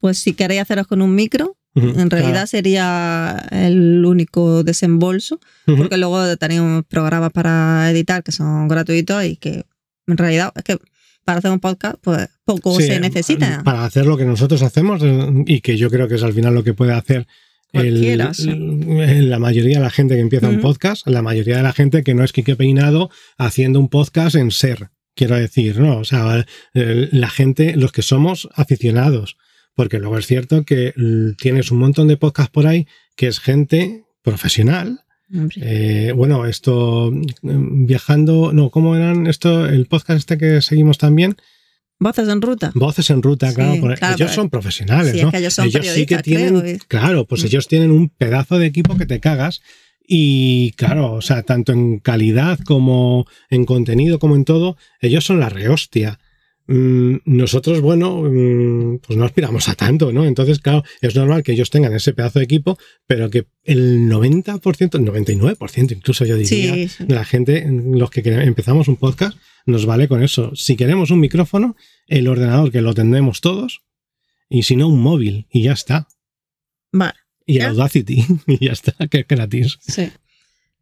[0.00, 5.76] pues si queréis haceros con un micro, En realidad sería el único desembolso, Ujú.
[5.76, 9.64] porque luego tenéis programas para editar que son gratuitos y que
[10.08, 10.78] en realidad es que
[11.24, 13.62] para hacer un podcast, pues poco Sí, se necesita.
[13.64, 16.54] Para hacer lo que nosotros hacemos eh, y que yo creo que es al final
[16.54, 17.26] lo que puede hacer
[17.72, 20.62] el- el- la mayoría de la gente que empieza un Ujú.
[20.62, 24.50] podcast, la mayoría de la gente que no es Quique Peinado haciendo un podcast en
[24.50, 25.98] ser, quiero decir, ¿no?
[25.98, 29.36] O sea, la gente, los que somos aficionados,
[29.78, 33.38] porque luego es cierto que l- tienes un montón de podcasts por ahí que es
[33.38, 35.02] gente profesional.
[35.60, 39.66] Eh, bueno, esto mm, viajando, no, ¿cómo eran esto?
[39.66, 41.36] El podcast este que seguimos también,
[42.00, 42.70] Voces en ruta.
[42.74, 45.30] Voces en ruta, Sí, claro, por- claro, ellos son profesionales, sí, es ¿no?
[45.32, 47.46] que ellos son sí que tienen, creo, y- claro, pues Mm.
[47.46, 49.60] ellos tienen un pedazo de equipo que te cagas
[50.06, 55.38] y claro, o sea, tanto en calidad como en contenido como en todo, ellos son
[55.40, 56.18] la rehostia.
[56.70, 60.26] Mm, Nosotros, bueno, mm, pues no aspiramos a tanto, ¿no?
[60.26, 64.98] Entonces, claro, es normal que ellos tengan ese pedazo de equipo, pero que el 90%,
[64.98, 67.04] el 99% incluso yo diría, Sí, sí.
[67.06, 70.54] de la gente, los que empezamos un podcast, nos vale con eso.
[70.54, 71.74] Si queremos un micrófono,
[72.06, 73.80] el ordenador que lo tendremos todos,
[74.50, 76.06] y si no, un móvil, y ya está.
[76.92, 77.14] Vale,
[77.46, 77.60] Y.
[77.60, 79.78] Audacity, y ya está, que es gratis.
[79.80, 80.10] sí.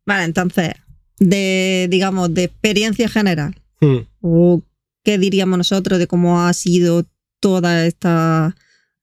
[0.05, 0.71] Vale, entonces,
[1.19, 3.99] de, digamos, de experiencia general, Hmm.
[4.21, 4.63] o
[5.07, 7.07] qué diríamos nosotros de cómo ha sido
[7.39, 8.57] toda esta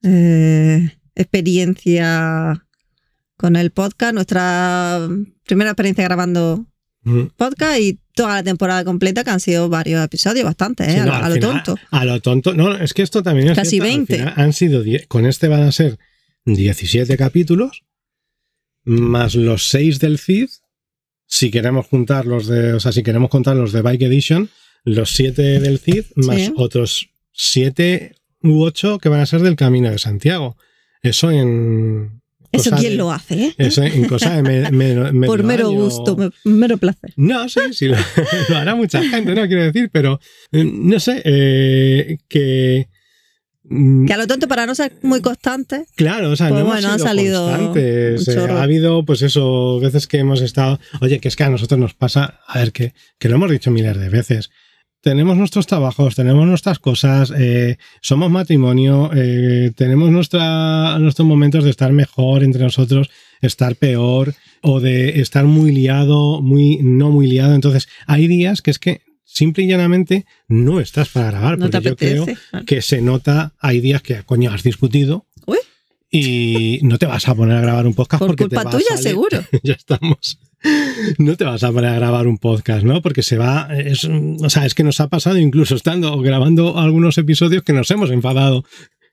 [0.04, 2.66] eh, experiencia
[3.38, 5.08] con el podcast, nuestra
[5.46, 6.66] primera experiencia grabando
[7.06, 7.28] Hmm.
[7.36, 10.94] podcast y toda la temporada completa, que han sido varios episodios, bastante, ¿eh?
[10.94, 11.82] Sí, a, no, lo- al a lo final- tonto.
[11.92, 12.54] A lo tonto.
[12.54, 13.56] No, es que esto también es.
[13.58, 14.16] Casi cierto, al 20.
[14.20, 15.98] final Han sido, con este van a ser
[16.46, 17.84] 17 capítulos,
[18.86, 20.48] más los 6 del CID.
[21.28, 22.74] Si queremos juntar los de.
[22.74, 24.50] O sea, si queremos contar los de Bike Edition,
[24.84, 26.54] los 7 del CID, más Sí.
[26.56, 30.58] otros 7 u 8 que van a ser del Camino de Santiago.
[31.02, 32.22] Eso en.
[32.52, 33.56] Eso quién de- lo hace, ¿eh?
[33.58, 35.82] Eso en cosa de me- me- medio Por mero año.
[35.86, 37.12] gusto, me- mero placer.
[37.16, 37.96] No, sí, sí, lo,
[38.50, 40.20] lo hará mucha gente, no quiero decir, pero
[40.52, 42.90] eh, no sé, eh, que...
[43.64, 46.68] mm, Que a lo tonto, para no ser muy constante, Claro, o sea, Pues no
[46.70, 48.28] hemos bueno, sido salido constantes.
[48.28, 50.80] Eh, ha habido, pues eso, veces que hemos estado.
[51.02, 53.72] Oye, que es que a nosotros nos pasa, a ver, que, que lo hemos dicho
[53.72, 54.52] miles de veces.
[55.04, 61.72] Tenemos nuestros trabajos, tenemos nuestras cosas, eh, somos matrimonio, eh, tenemos nuestra, nuestros momentos de
[61.72, 63.10] estar mejor entre nosotros,
[63.42, 67.54] estar peor, o de estar muy liado, muy no muy liado.
[67.54, 71.82] Entonces, hay días que es que simple y llanamente no estás para grabar, no te
[71.82, 75.58] porque yo creo que se nota, hay días que, coño, has discutido Uy.
[76.10, 78.72] y no te vas a poner a grabar un podcast Por porque culpa te va
[78.72, 79.44] tuya, a salir- seguro.
[79.64, 80.40] ya estamos.
[81.18, 83.02] No te vas a poner a grabar un podcast, ¿no?
[83.02, 87.18] Porque se va, es, o sea, es que nos ha pasado incluso estando grabando algunos
[87.18, 88.64] episodios que nos hemos enfadado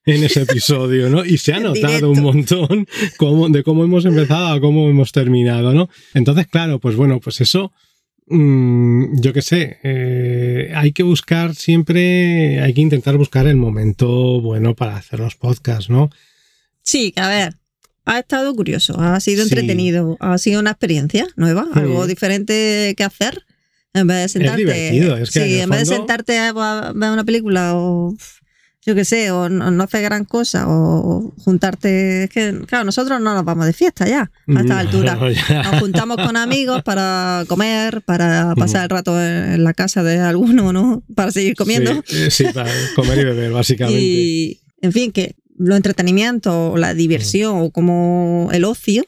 [0.07, 1.25] en ese episodio, ¿no?
[1.25, 2.87] Y se ha notado un montón
[3.17, 5.89] cómo, de cómo hemos empezado a cómo hemos terminado, ¿no?
[6.15, 7.73] Entonces, claro, pues bueno, pues eso,
[8.27, 14.41] mm, yo qué sé, eh, hay que buscar siempre, hay que intentar buscar el momento
[14.41, 16.11] bueno para hacer los podcasts, ¿no?
[16.83, 17.60] Sí, a ver,
[18.05, 19.51] ha estado curioso, ha sido Sí.
[19.51, 21.79] entretenido, ha sido una experiencia nueva, Mm.
[21.79, 23.45] algo diferente que hacer.
[23.93, 24.63] En vez de sentarte.
[24.63, 28.15] divertido, es que sí, en vez de sentarte a ver una película o
[28.87, 32.25] yo qué sé, o no, no hacer gran cosa, o juntarte.
[32.25, 35.19] Es que, claro, nosotros no nos vamos de fiesta ya, a esta altura.
[35.49, 35.65] Ya.
[35.65, 40.19] Nos juntamos con amigos para comer, para pasar el rato en en la casa de
[40.21, 41.03] alguno, ¿no?
[41.15, 42.03] Para seguir comiendo.
[42.07, 44.01] Sí, eh, sí, para comer y beber, básicamente.
[44.01, 49.05] Y, en fin, que lo entretenimiento, o la diversión, o como el ocio,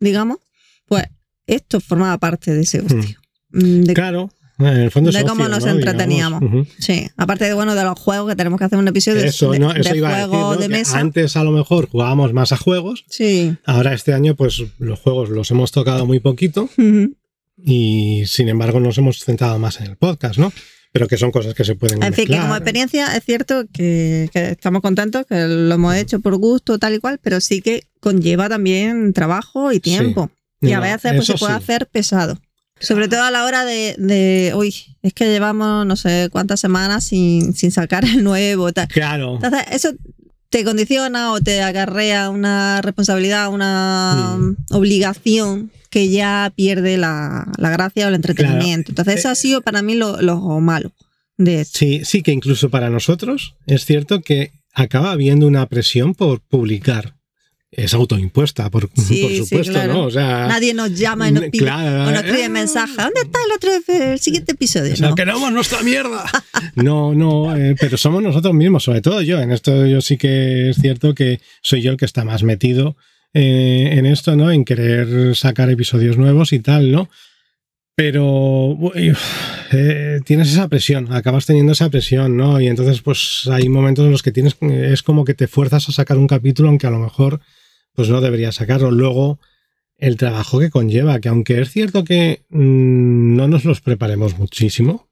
[0.00, 0.38] digamos,
[0.86, 1.04] pues
[1.46, 3.16] esto formaba parte de ese ocio.
[3.50, 5.70] Mm, de- Claro, En el fondo es de cómo ocio, nos ¿no?
[5.72, 6.42] entreteníamos.
[6.78, 9.52] Sí, aparte de bueno de los juegos que tenemos que hacer un episodio de- Eso,
[9.52, 10.56] de, no, de eso a decir, juego ¿no?
[10.56, 10.98] de Que mesa.
[10.98, 13.04] Antes a lo mejor jugábamos más a juegos.
[13.08, 13.56] Sí.
[13.64, 16.68] Ahora este año, pues los juegos los hemos tocado muy poquito
[17.56, 20.52] y sin embargo nos hemos centrado más en el podcast, ¿no?
[20.92, 24.28] Pero que son cosas que se pueden En fin, que como experiencia es cierto que,
[24.32, 27.84] que estamos contentos, que lo hemos hecho por gusto, tal y cual, pero sí que
[28.00, 30.30] conlleva también trabajo y tiempo.
[30.60, 31.58] Y a veces pues, se puede sí.
[31.62, 32.38] hacer pesado.
[32.80, 37.04] Sobre todo a la hora de, de, uy, es que llevamos no sé cuántas semanas
[37.04, 38.72] sin, sin sacar el nuevo.
[38.72, 38.88] Tal.
[38.88, 39.34] Claro.
[39.34, 39.92] Entonces, eso
[40.48, 44.56] te condiciona o te acarrea una responsabilidad, una Mm.
[44.70, 48.92] obligación que ya pierde la, la gracia o el entretenimiento.
[48.92, 50.92] Entonces, eso ha sido para mí lo, lo malo
[51.36, 51.78] de esto.
[51.78, 57.14] Sí, sí que incluso para nosotros es cierto que acaba habiendo una presión por publicar.
[57.72, 59.92] Es autoimpuesta, por, Sí, por sí, supuesto, claro.
[59.92, 60.04] ¿no?
[60.06, 62.94] O sea, Nadie nos llama y nos pide Claro, o nos escribe eh, mensaje.
[62.96, 63.70] ¿Dónde está el otro
[64.12, 64.92] el siguiente episodio?
[64.92, 65.14] O sea, No.
[65.14, 66.24] queremos nuestra mierda.
[66.74, 69.40] No, no, eh, pero somos nosotros mismos, sobre todo yo.
[69.40, 72.96] En esto yo sí que es cierto que soy yo el que está más metido
[73.32, 74.50] eh, en esto, ¿no?
[74.50, 77.08] En querer sacar episodios nuevos y tal, ¿no?
[77.94, 78.78] Pero
[79.72, 82.60] eh, tienes esa presión, acabas teniendo esa presión, ¿no?
[82.60, 85.92] Y entonces, pues hay momentos en los que tienes, es como que te fuerzas a
[85.92, 87.40] sacar un capítulo, aunque a lo mejor,
[87.92, 88.90] pues no deberías sacarlo.
[88.90, 89.38] Luego,
[89.98, 95.09] el trabajo que conlleva, que aunque es cierto que mm, no nos los preparemos muchísimo.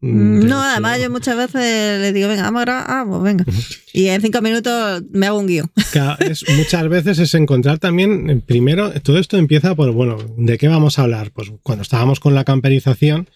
[0.00, 3.44] Mm, No, además yo muchas veces le digo, venga, vamos a grabar, ah, pues venga.
[3.92, 5.70] Y en cinco minutos me hago un guion.
[6.20, 10.68] Es- muchas veces es encontrar también, eh, primero, todo esto empieza por, bueno, ¿de qué
[10.68, 11.30] vamos a hablar?
[11.32, 13.28] Pues cuando estábamos con la camperización,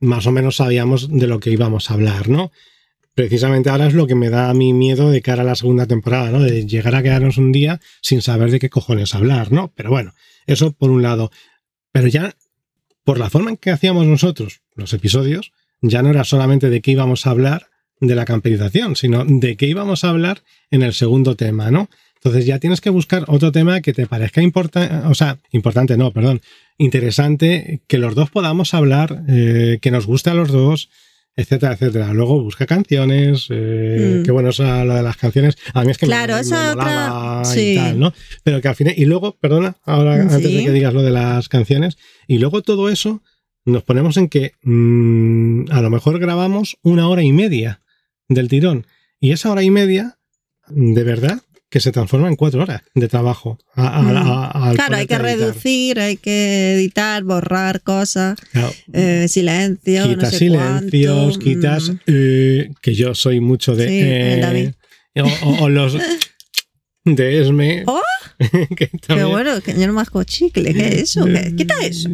[0.00, 2.52] más o menos sabíamos de lo que íbamos a hablar, ¿no?
[3.14, 5.86] Precisamente ahora es lo que me da a mí miedo de cara a la segunda
[5.86, 6.40] temporada, ¿no?
[6.40, 9.72] De llegar a quedarnos un día sin saber de qué cojones hablar, ¿no?
[9.74, 10.12] Pero bueno,
[10.46, 11.30] eso por un lado.
[11.92, 12.34] Pero ya,
[13.04, 15.52] por la forma en que hacíamos nosotros los episodios,
[15.88, 17.66] ya no era solamente de qué íbamos a hablar
[18.00, 21.88] de la camperización, sino de qué íbamos a hablar en el segundo tema, ¿no?
[22.16, 26.10] Entonces ya tienes que buscar otro tema que te parezca importante, o sea, importante no,
[26.12, 26.40] perdón,
[26.96, 30.88] interesante, que los dos podamos hablar, eh, que nos guste a los dos,
[31.36, 32.14] etcétera, etcétera.
[32.14, 34.24] Luego busca canciones, eh, Mm.
[34.24, 36.74] que bueno, eso, lo de las canciones, a mí es que me- Claro, me, esa
[36.74, 37.74] molaba otra- y sí.
[37.76, 38.14] tal, ¿no?
[38.42, 40.34] Pero que al final, y luego, perdona, ahora Sí.
[40.34, 43.22] antes de que digas lo de las canciones, y luego todo eso
[43.66, 47.82] nos ponemos en que mm, a lo mejor grabamos una hora y media
[48.28, 48.86] del tirón.
[49.20, 50.18] Y esa hora y media,
[50.68, 53.58] de verdad, que se transforma en cuatro horas de trabajo.
[53.74, 54.16] a- a- Mm.
[54.16, 60.30] a- Claro, hay que reducir, hay que editar, borrar cosas, Claro, eh, silencio, no quitas
[60.30, 61.96] sé silencios, cuánto, quitas mm.
[62.06, 64.70] eh, que yo soy mucho de Sí, eh, David.
[65.16, 65.96] o, o- o los
[67.04, 67.84] de Esme.
[67.86, 68.00] Oh,
[68.76, 71.24] que bueno, que yo no masco chicle, ¿qué es eso?
[71.24, 72.08] ¿Qué- Quita eso.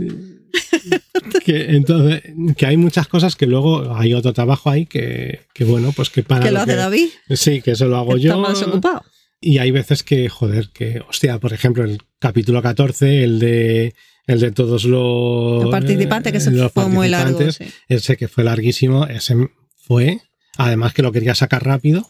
[1.45, 2.23] Que entonces
[2.57, 6.23] que hay muchas cosas que luego hay otro trabajo ahí que, que bueno pues que
[6.23, 9.03] para Que lo hace David, sí que eso lo hago que yo está más ocupado.
[9.41, 13.95] y hay veces que joder que hostia por ejemplo el capítulo 14 el de
[14.27, 17.51] el de todos los Los participantes, que se los fue muy largo.
[17.51, 17.65] sí.
[17.89, 19.35] ese que fue larguísimo ese
[19.77, 20.21] fue
[20.59, 22.09] además que lo quería sacar rápido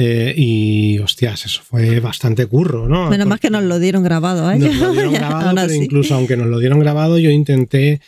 [0.00, 4.48] eh, y hostias eso fue bastante curro no Menos más que nos lo dieron grabado,
[4.52, 4.58] ¿eh?
[4.58, 8.00] nos lo dieron grabado, pero incluso aunque nos lo dieron grabado, yo intenté.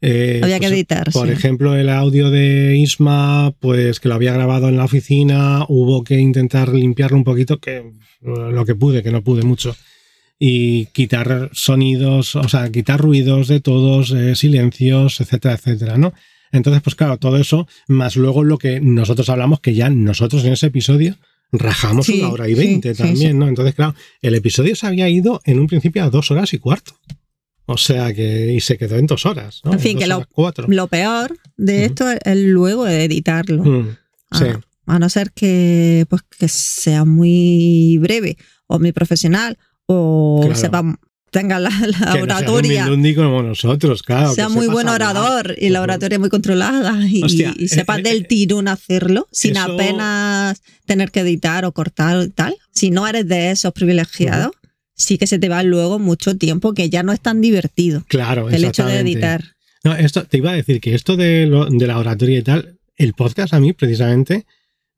[0.00, 1.32] eh, Había que pues, editar, Por sí.
[1.34, 6.18] ejemplo, el audio de Isma, pues que lo había grabado en la oficina, hubo que
[6.18, 7.92] intentar limpiarlo un poquito, que eh,
[8.22, 9.76] lo que pude, que no pude mucho.
[10.38, 16.12] Y quitar sonidos, o sea, quitar ruidos de todos, eh, silencios, etcétera, etcétera, ¿no?
[16.52, 20.52] Entonces, pues claro, todo eso, más luego lo que nosotros hablamos, que ya nosotros en
[20.52, 21.16] ese episodio
[21.52, 23.38] rajamos Sí, una hora y veinte sí, también, sí.
[23.38, 23.48] ¿no?
[23.48, 26.92] Entonces, claro, el episodio se había ido en un principio a dos horas y cuarto.
[27.68, 29.72] O sea que, y se quedó en dos horas, ¿no?
[29.72, 30.24] En fin, que lo-.
[30.68, 31.84] Lo peor de Ujú.
[31.86, 33.64] esto es luego de editarlo.
[33.64, 33.96] Mm,
[34.32, 34.44] sí.
[34.86, 38.36] A, a no ser que, pues, que sea muy breve
[38.68, 40.60] o muy profesional o Claro.
[40.60, 40.98] sepa,
[41.30, 42.84] tenga la, la Que no oratoria.
[42.84, 44.32] mindundi como nosotros, claro.
[44.32, 45.16] sea que muy buen hablar.
[45.16, 49.26] orador y la oratoria muy controlada y, Hostia, y sepas eh, del eh, tirón hacerlo
[49.32, 52.56] sin eso- apenas tener que editar o cortar y tal.
[52.72, 54.52] Si no eres de esos privilegiados,
[54.94, 58.48] sí que se te va luego mucho tiempo que ya no es tan divertido Claro,
[58.48, 59.42] el hecho de editar.
[59.84, 62.78] No, esto te iba a decir que esto de, lo- de la oratoria y tal,
[62.96, 64.46] el podcast a mí precisamente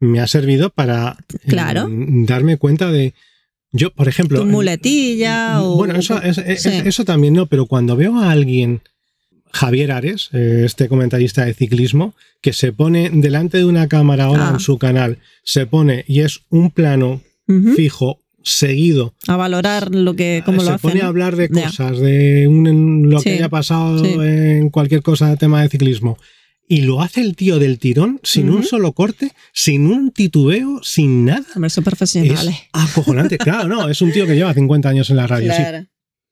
[0.01, 1.89] me ha servido para eh, Claro.
[1.91, 3.13] darme cuenta de.
[3.73, 4.41] Yo, por ejemplo.
[4.41, 5.77] Tu muletilla o...
[5.77, 6.71] Bueno, eso, es- es- Sí.
[6.85, 8.81] eso también no, pero cuando veo a alguien,
[9.53, 14.49] Javier Ares, eh, este comentarista de ciclismo, que se pone delante de una cámara ahora
[14.49, 14.53] Ah.
[14.55, 17.21] en su canal, se pone y es un plano
[17.77, 20.91] fijo seguido A valorar lo que, cómo se lo hacen.
[20.91, 24.15] pone a hablar de cosas, de un- lo que haya pasado sí.
[24.21, 26.19] en cualquier cosa de tema de ciclismo.
[26.71, 31.25] Y lo hace el tío del tirón, sin un solo corte, sin un titubeo, sin
[31.25, 31.47] nada.
[31.55, 32.57] Hombre, son Es profesionales.
[32.73, 33.39] acojonante.
[33.39, 35.87] claro, no, es un tío que lleva 50 años en la radio, sí, Claro.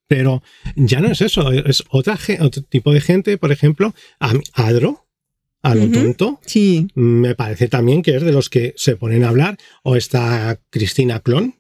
[0.07, 0.43] pero
[0.77, 5.07] ya no es eso, es otra, otro tipo de gente, por ejemplo, a Adro,
[5.63, 6.87] a lo tonto, Sí.
[6.95, 11.21] me parece también que es de los que se ponen a hablar, o está Cristina
[11.21, 11.55] Clon,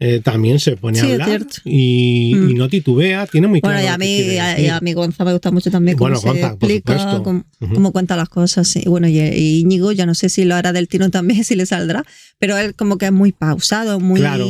[0.00, 2.50] eh, también se pone a hablar y, Mm.
[2.50, 3.74] y no titubea, tiene muy claro.
[3.80, 7.22] Bueno, y y a mí Gonza me gusta mucho también cómo Bueno, se Gonza, explica,
[7.24, 8.68] cómo, cuenta las cosas.
[8.68, 8.82] sí.
[8.86, 11.66] Bueno, y, y Íñigo, ya no sé si lo hará del tirón también, si le
[11.66, 12.04] saldrá,
[12.38, 14.46] pero él como que es muy pausado, muy, Claro.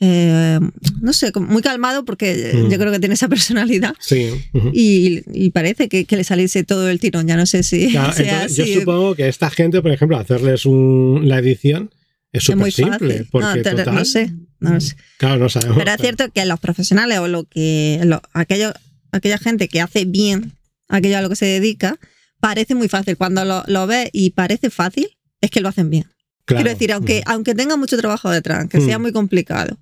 [0.00, 0.60] eh,
[1.00, 2.68] no sé, muy calmado porque Mm.
[2.70, 3.94] yo creo que tiene esa personalidad.
[4.00, 4.28] Sí.
[4.72, 8.12] Y, y parece que, que le saliese todo el tirón, ya no sé si Claro,
[8.12, 11.90] sea entonces, yo supongo que esta gente, por ejemplo, hacerles un- la edición
[12.32, 12.98] es súper simple.
[13.14, 13.28] fácil.
[13.30, 14.96] Porque no, te- total, no sé, no sé.
[15.18, 15.76] Claro, no sabemos.
[15.78, 18.72] Pero es cierto que los profesionales o lo que lo- aquello,
[19.12, 20.52] aquella gente que hace bien
[20.88, 21.98] aquello a lo que se dedica,
[22.40, 23.16] parece muy fácil.
[23.16, 25.08] Cuando lo, lo ves y parece fácil,
[25.40, 26.04] es que lo hacen bien.
[26.44, 29.02] Claro, Quiero decir, aunque, aunque tenga mucho trabajo detrás, que sea Mm.
[29.02, 29.78] muy complicado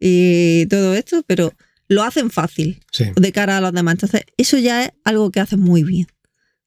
[0.00, 1.52] y todo esto, pero
[1.88, 3.06] lo hacen fácil Sí.
[3.14, 3.94] de cara a los demás.
[3.94, 6.06] Entonces, eso ya es algo que hacen muy bien.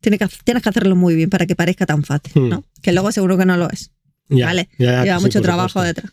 [0.01, 2.49] Tienes que, tienes que hacerlo muy bien para que parezca tan fácil, Mm.
[2.49, 2.63] ¿no?
[2.81, 3.91] Que luego seguro que no lo es.
[4.29, 4.67] Ya, ¿vale?
[4.77, 6.11] ya, ya, Lleva sí, mucho trabajo detrás.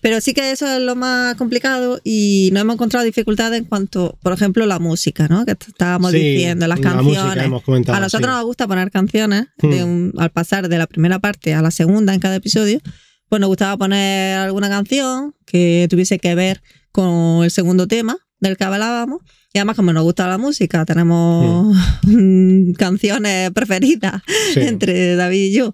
[0.00, 4.16] Pero sí que eso es lo más complicado y no hemos encontrado dificultades en cuanto,
[4.22, 5.44] por ejemplo, la música, ¿no?
[5.44, 7.44] Que estábamos Sí, diciendo, las la canciones.
[7.44, 8.36] hemos a nosotros sí.
[8.36, 12.14] nos gusta poner canciones de un- al pasar de la primera parte a la segunda
[12.14, 12.80] en cada episodio.
[13.28, 16.62] Pues nos gustaba poner alguna canción que tuviese que ver
[16.92, 19.20] con el segundo tema del que hablábamos.
[19.54, 21.76] Y además, como nos gusta la música, tenemos
[22.78, 24.22] canciones preferidas
[24.54, 24.60] Sí.
[24.60, 25.72] entre David y yo,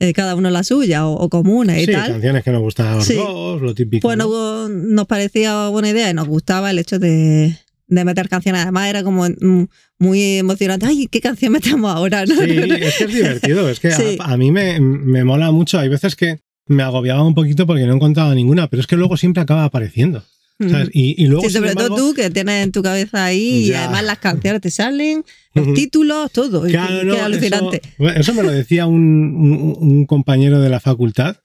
[0.00, 2.12] eh, cada uno la suya o, o comunes y Sí, tal.
[2.12, 3.14] canciones que nos gustan a los Sí.
[3.14, 4.06] dos, lo típico.
[4.06, 4.68] Pues ¿no?
[4.68, 7.56] nos, parecía buena idea y nos gustaba el hecho de,
[7.86, 8.62] de meter canciones.
[8.62, 9.66] Además, era como mm,
[9.98, 10.86] muy emocionante.
[10.86, 12.24] Ay, ¿qué canción metemos ahora?
[12.26, 12.34] ¿no?
[12.34, 13.68] Sí, es que es divertido.
[13.68, 14.16] Es que a- Sí.
[14.20, 15.78] a, mí me, me mola mucho.
[15.78, 19.16] Hay veces que me agobiaba un poquito porque no encontraba ninguna, pero es que luego
[19.16, 20.22] siempre acaba apareciendo.
[20.58, 20.88] ¿Sabes?
[20.92, 23.66] Y, y luego, Sí, sobre todo embargo, tú que tienes en tu cabeza ahí y
[23.68, 23.84] Ya.
[23.84, 26.66] además las canciones te salen, los títulos, todo.
[26.66, 27.80] Y Claro, no, alucinante.
[27.98, 31.36] Eso, eso me lo decía un, un- un compañero de la facultad,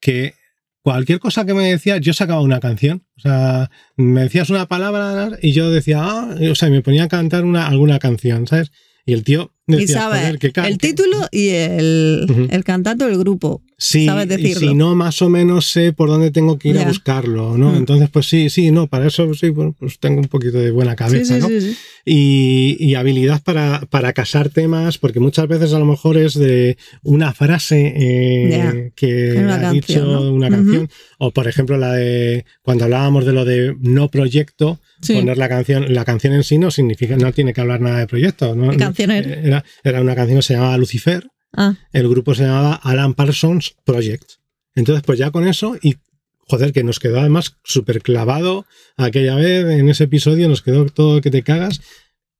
[0.00, 0.34] que
[0.82, 3.04] cualquier cosa que me decía, yo sacaba una canción.
[3.16, 7.04] O sea, me decías una palabra y yo decía, ah, o sea, y me ponía
[7.04, 8.70] a cantar una, alguna canción, ¿sabes?
[9.04, 12.48] Y el tío Y sabes el título y el, Ujú.
[12.50, 13.62] el cantante o el grupo.
[13.82, 14.68] Sí, sabes y decirlo.
[14.68, 17.72] si no, más o menos sé por dónde tengo que ir a buscarlo, ¿no?
[17.72, 17.76] Mm.
[17.76, 20.94] Entonces, pues sí, sí, no, para eso sí, bueno, pues tengo un poquito de buena
[20.96, 21.60] cabeza, sí, sí, ¿no?
[21.60, 26.34] sí, y, y habilidad para, para casar temas, porque muchas veces a lo mejor es
[26.34, 30.32] de una frase eh, que una ha canción, dicho ¿no?
[30.32, 35.38] una canción, o por ejemplo la de cuando hablábamos de lo de no proyecto, poner
[35.38, 38.54] la canción, la canción en sí no significa, no tiene que hablar nada de proyecto,
[38.54, 38.70] ¿no?
[38.70, 39.59] ¿Qué canción era?
[39.84, 43.74] Era, era una canción que se llamaba Lucifer, Ah, el grupo se llamaba Alan Parsons
[43.84, 44.32] Project.
[44.74, 45.96] Entonces, pues ya con eso, y
[46.38, 51.20] joder, que nos quedó además súper clavado aquella vez en ese episodio, nos quedó todo
[51.20, 51.80] que te cagas.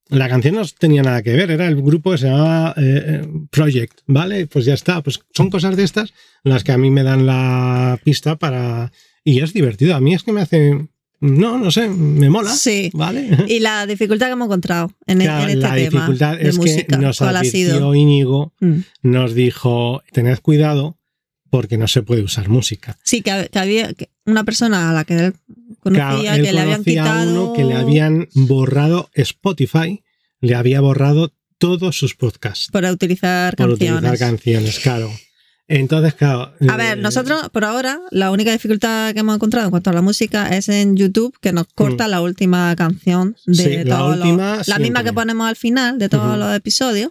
[0.08, 4.00] La canción no tenía nada que ver, era el grupo que se llamaba eh, Project,
[4.06, 4.46] ¿vale?
[4.46, 6.12] Pues ya está, pues son cosas de estas
[6.42, 8.92] las que a mí me dan la pista para...
[9.22, 10.88] Y es divertido, a mí es que me hace...
[11.20, 12.90] No, no sé, me mola, sí.
[12.94, 13.44] ¿vale?
[13.46, 16.56] Y la dificultad que hemos encontrado en, Claro, en este la tema dificultad de es
[16.56, 17.70] música, que nos ¿cuál ha sido?
[17.72, 18.78] advirtió Íñigo Mm.
[19.02, 20.96] nos dijo, tened cuidado
[21.50, 22.96] porque no se puede usar música.
[23.04, 25.34] Sí, que, que había que una persona a la que él
[25.80, 27.30] conocía él que le habían quitado.
[27.44, 30.02] uno que le habían borrado Spotify,
[30.40, 33.98] le había borrado todos sus podcasts Para utilizar por canciones.
[33.98, 35.10] utilizar canciones, claro.
[35.70, 36.52] Entonces, claro.
[36.68, 39.92] A ver, eh, nosotros por ahora la única dificultad que hemos encontrado en cuanto a
[39.92, 43.54] la música es en YouTube que nos corta la última canción de Mm.
[43.54, 44.82] Sí, la todos los- última la siempre.
[44.82, 47.10] misma que ponemos al final de todos los episodios.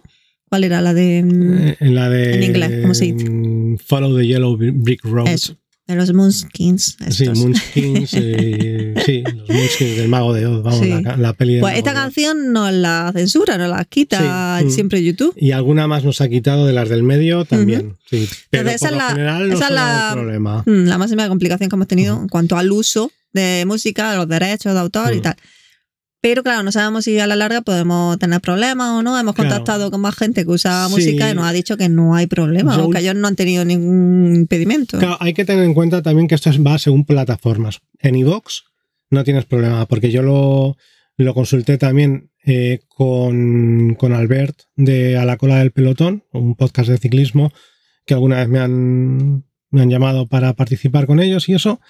[0.50, 2.34] ¿Cuál era la de mm, eh, en la de.
[2.34, 3.30] en inglés, ¿cómo se dice?
[3.30, 5.28] mm, Follow the Yellow Brick Road.
[5.28, 5.56] eso,
[5.90, 6.96] de los Moonskins?
[7.10, 7.28] Sí?
[7.28, 10.88] Moonskins, eh, sí, los Moonskins del Mago de Oz, vamos, Sí.
[11.02, 12.02] la, la peli del Pues Mago esta de Oz.
[12.04, 14.70] canción nos la censura, nos la quita Sí, mm.
[14.70, 15.34] siempre YouTube.
[15.36, 17.96] Y alguna más nos ha quitado de las del medio también.
[18.08, 18.28] sí.
[18.50, 20.62] Pero Entonces, esa por lo la- general no esa es la- problema.
[20.66, 24.72] Mm, La máxima complicación que hemos tenido en cuanto al uso de música, los derechos
[24.74, 25.22] de autor y Mm.
[25.22, 25.36] tal.
[26.22, 29.18] Pero claro, no sabemos si a la larga podemos tener problemas o no.
[29.18, 29.48] Hemos Claro.
[29.50, 30.92] contactado con más gente que usa Sí.
[30.94, 33.36] música y nos ha dicho que no hay problema Yo- o que ellos no han
[33.36, 34.98] tenido ningún impedimento.
[34.98, 37.80] Claro, hay que tener en cuenta también que esto es- va según plataformas.
[37.98, 38.64] En iVoox
[39.10, 40.76] no tienes problema, porque yo lo,
[41.16, 46.88] lo consulté también eh, con, con Albert de A la cola del pelotón, un podcast
[46.88, 47.52] de ciclismo
[48.06, 51.80] que alguna vez me han, me han llamado para participar con ellos y eso.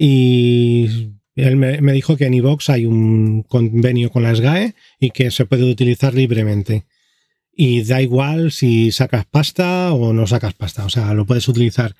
[0.00, 5.30] y él me, dijo que en iVox hay un convenio con la SGAE y que
[5.30, 6.84] se puede utilizar libremente.
[7.52, 11.94] Y da igual si sacas pasta o no sacas pasta, o sea, lo puedes utilizar.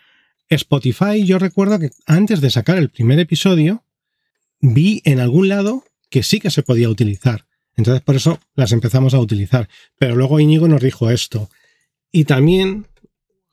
[0.49, 3.85] Spotify, yo recuerdo que antes de sacar el primer episodio,
[4.61, 7.47] vi en algún lado que sí que se podía utilizar.
[7.77, 9.69] Entonces por eso las empezamos a utilizar.
[9.99, 11.49] Pero luego Íñigo nos dijo esto.
[12.11, 12.87] Y también,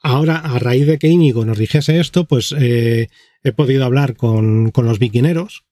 [0.01, 3.09] ahora a raíz de que Íñigo nos dijese esto, pues eh,
[3.43, 5.65] he podido hablar con, con los biquineros,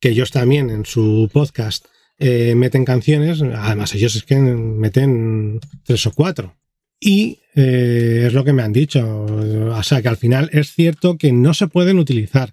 [0.00, 1.84] que ellos también en su podcast
[2.18, 6.56] eh, meten canciones, además ellos es que meten tres o cuatro.
[6.98, 11.16] Y eh, es lo que me han dicho, o sea que al final es cierto
[11.16, 12.52] que no se pueden utilizar,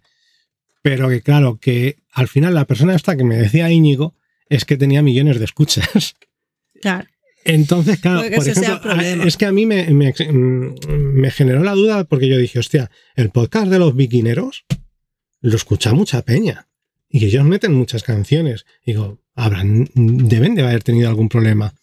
[0.82, 4.16] pero que claro, que al final la persona esta que me decía Íñigo
[4.50, 6.16] es que tenía millones de escuchas.
[6.82, 7.08] Claro.
[7.44, 8.92] Entonces, claro, por ejemplo,
[9.26, 10.14] es que a mí me, me-
[10.90, 14.66] me generó la duda porque yo dije, hostia, el podcast de los biquineros
[15.42, 16.67] lo escucha mucha peña
[17.10, 18.66] y ellos meten muchas canciones.
[18.86, 21.74] Digo, habrán, deben de haber tenido algún problema.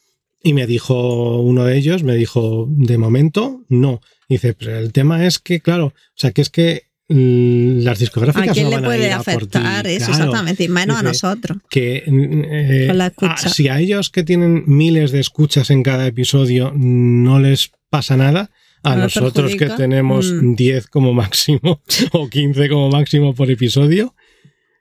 [0.43, 4.01] Y me dijo uno de ellos, me dijo, de momento, no.
[4.29, 8.01] Dice, pero el tema es que, claro, o sea, que es que mm, las ¿A
[8.01, 10.07] discográficas quién no le van a puede a afectar eso?
[10.07, 10.23] Claro.
[10.25, 11.59] Exactamente, y menos a Dice, nosotros.
[11.71, 13.35] que eh, Con la escucha.
[13.39, 18.17] ah, si a ellos que tienen miles de escuchas en cada episodio no les pasa
[18.19, 18.51] nada,
[18.83, 19.77] a nosotros que perjudica.
[19.77, 20.57] tenemos Mm.
[20.57, 21.81] 10 como máximo
[22.13, 24.15] o 15 como máximo por episodio,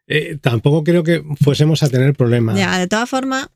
[0.07, 2.57] eh, tampoco creo que fuésemos a tener problemas.
[2.57, 3.47] Ya, de todas formas,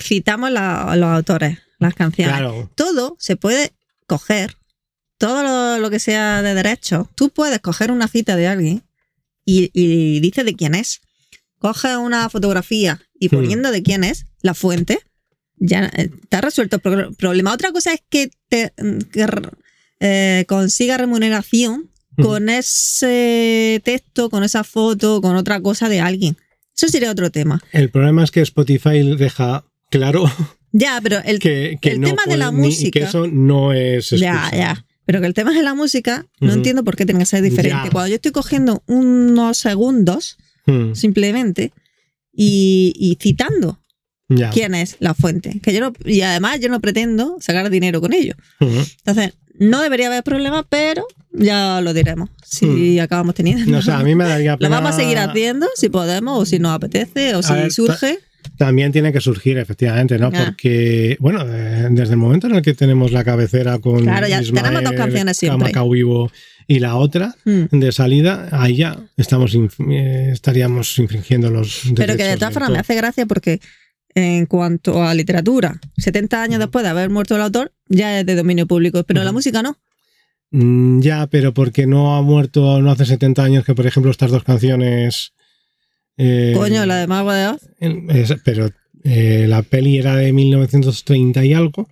[0.00, 2.34] citamos la- los autores, las canciones.
[2.34, 3.72] claro, Todo se puede
[4.06, 4.56] coger,
[5.18, 7.08] todo lo, lo que sea de derecho.
[7.14, 8.82] Tú puedes coger una cita de alguien
[9.44, 11.00] y, y dice de quién es.
[11.58, 13.30] Coge una fotografía y Hmm.
[13.36, 14.98] poniendo de quién es, la fuente,
[15.56, 17.52] ya eh, ha resuelto el pro- problema.
[17.54, 18.72] Otra cosa es que te
[19.10, 19.48] que r-
[20.00, 21.90] eh, consiga remuneración.
[22.20, 26.36] Con ese texto, con esa foto, con otra cosa de alguien.
[26.76, 27.60] Eso sería otro tema.
[27.72, 30.24] el problema es que Spotify deja claro
[30.72, 33.72] Ya, pero el, que, que el no tema de la ni- música- que eso no
[33.72, 34.56] es Ya, excusa.
[34.56, 34.84] ya.
[35.06, 37.78] Pero que el tema de la música, no entiendo por qué tiene que ser diferente.
[37.84, 37.90] Ya.
[37.90, 40.36] Cuando yo estoy cogiendo unos segundos,
[40.94, 41.72] simplemente,
[42.32, 43.78] y, y citando
[44.28, 44.50] ya.
[44.50, 45.60] quién es la fuente.
[45.62, 48.34] Que yo no, y además yo no pretendo sacar dinero con ello.
[48.58, 53.64] Entonces, no debería haber problema, pero ya lo diremos si acabamos teniendo.
[53.66, 53.70] Hmm.
[53.70, 54.70] No sé, a mí me daría Lo pena.
[54.80, 58.18] vamos a seguir haciendo si podemos, o si nos apetece, o si ver, surge.
[58.56, 60.30] También tiene que surgir, efectivamente, ¿no?
[60.30, 64.64] Porque, bueno, desde el momento en el que tenemos la cabecera con Claro, ya Ismael,
[64.66, 65.72] tenemos dos canciones siempre.
[65.90, 66.30] Vivo
[66.68, 67.64] y la otra Mm.
[67.78, 72.70] de salida, ahí ya estamos inf- eh, estaríamos infringiendo los Pero que de todas formas
[72.70, 73.60] me hace gracia porque
[74.16, 78.34] en cuanto a literatura, 70 años después de haber muerto el autor, ya es de
[78.34, 79.76] dominio público, pero la música no.
[80.50, 84.30] Mm, ya, pero porque no ha muerto no hace 70 años que, por ejemplo, estas
[84.30, 85.34] dos canciones...
[86.16, 87.60] eh, Coño, la de Mago de Oz.
[88.42, 88.70] pero
[89.04, 91.86] eh, la peli era de 1930 y algo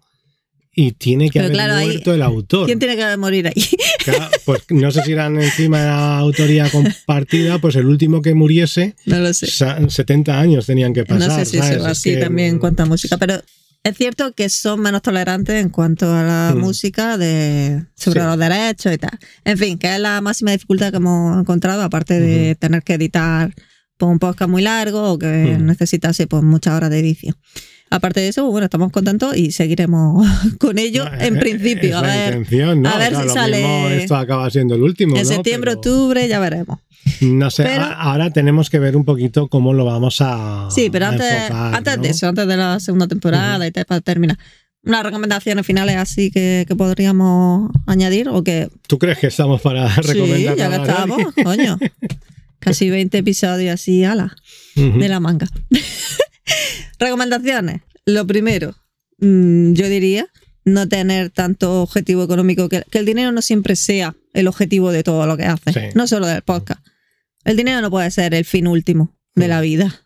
[0.74, 2.66] y tiene que Pero haber claro, ahí- muerto el autor.
[2.66, 3.66] ¿Quién tiene que morir ahí?
[4.04, 8.34] Claro, pues no sé si eran encima de la autoría compartida, pues el último que
[8.34, 9.46] muriese, No lo sé.
[9.46, 11.28] sa- 70 años tenían que pasar.
[11.28, 11.78] no sé si ¿sabes?
[11.78, 13.40] es así que, también en cuanto a música, pero
[13.82, 16.58] es cierto que son menos tolerantes en cuanto a la Mm.
[16.58, 18.26] música de sobre Sí.
[18.26, 19.18] los derechos y tal.
[19.44, 23.54] En fin, que es la máxima dificultad que hemos encontrado, aparte de tener que editar
[23.96, 25.66] pues, un podcast muy largo o que Mm.
[25.66, 27.36] necesitase pues, muchas horas de edición.
[27.95, 30.26] Aparte de eso, bueno, estamos contentos y seguiremos
[30.59, 31.90] con ello No, en eh, principio.
[31.90, 32.88] es A ver, intención, ¿no?
[32.90, 35.16] a ver Claro, si lo sale mismo esto acaba siendo el último.
[35.16, 35.28] en ¿no?
[35.28, 36.80] septiembre, Pero, octubre, ya veremos.
[37.20, 40.68] No sé, Pero- ahora tenemos que ver un poquito cómo lo vamos a.
[40.70, 42.03] Sí, pero antes, enfocar, antes ¿no?
[42.03, 44.38] de eso, antes de la segunda temporada y tal, para terminar.
[44.86, 49.88] Unas recomendaciones finales así que, que podríamos añadir o que ¿Tú crees que estamos para
[49.95, 51.78] sí, recomendar ya que estamos, coño.
[52.59, 54.34] Casi 20 episodios así, ala,
[54.76, 54.99] Ujú.
[54.99, 55.47] de la manga.
[56.99, 57.82] recomendaciones.
[58.07, 58.74] Lo primero,
[59.18, 60.26] mm, yo diría
[60.64, 65.03] no tener tanto objetivo económico, que, que el dinero no siempre sea el objetivo de
[65.03, 65.80] todo lo que haces, Sí.
[65.95, 66.84] no solo del podcast.
[67.45, 69.51] El dinero no puede ser el fin último de Mm.
[69.51, 70.01] la vida.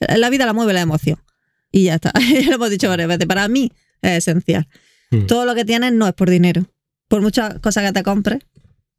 [0.00, 1.18] La vida la mueve la emoción.
[1.72, 2.12] Y ya está.
[2.42, 3.26] ya lo hemos dicho varias veces.
[3.26, 3.72] Para mí
[4.02, 4.68] es esencial.
[5.10, 5.26] Mm.
[5.26, 6.66] Todo lo que tienes no es por dinero.
[7.08, 8.40] Por muchas cosas que te compres,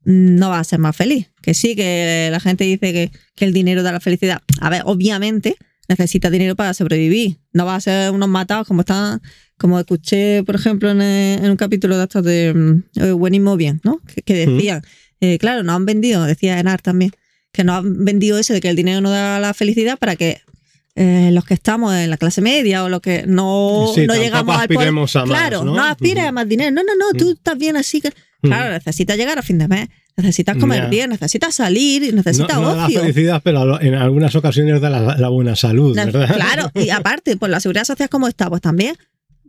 [0.05, 1.30] mm, no vas a ser más feliz.
[1.43, 4.41] Que sí, que la gente dice que, que el dinero da la felicidad.
[4.61, 5.55] A ver, obviamente
[5.88, 7.38] necesitas dinero para sobrevivir.
[7.53, 9.21] No vas a ser unos matados como están,
[9.57, 12.83] como escuché, por ejemplo, en, eh, en un capítulo de estos de
[13.13, 13.99] Buenismo Bien, ¿no?
[14.05, 14.81] Que, que decían,
[15.21, 17.11] eh, claro, nos han vendido, decía Enar también,
[17.51, 20.41] que nos han vendido eso de que el dinero no da la felicidad para que
[20.95, 24.57] eh, los que estamos en la clase media o los que no, Sí, no llegamos
[24.57, 24.88] al poder.
[24.88, 25.75] a más, Claro, ¿no?
[25.75, 26.71] no, aspires a más dinero.
[26.71, 28.11] No, no, no, tú estás bien así que.
[28.41, 30.89] Claro, necesitas llegar a fin de mes, necesitas comer Ya.
[30.89, 33.01] bien, necesitas salir, necesitas no, no da ocio.
[33.01, 36.35] felicidad, pero en algunas ocasiones da la, la buena salud, ¿verdad?
[36.35, 38.95] Claro, y aparte, pues la seguridad social como está, pues también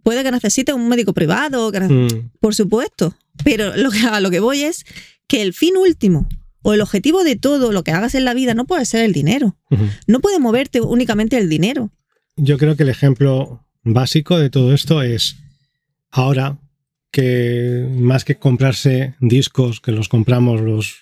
[0.02, 3.14] puede que necesite un médico privado, que Mm, por supuesto.
[3.44, 4.84] Pero lo que, a lo que voy es
[5.26, 6.26] que el fin último
[6.62, 9.12] o el objetivo de todo lo que hagas en la vida no puede ser el
[9.12, 9.56] dinero.
[9.70, 9.84] ujú.
[10.06, 11.90] No puede moverte únicamente el dinero.
[12.36, 15.36] Yo creo que el ejemplo básico de todo esto es
[16.10, 16.58] ahora
[17.10, 20.98] que más que comprarse discos, que los compramos los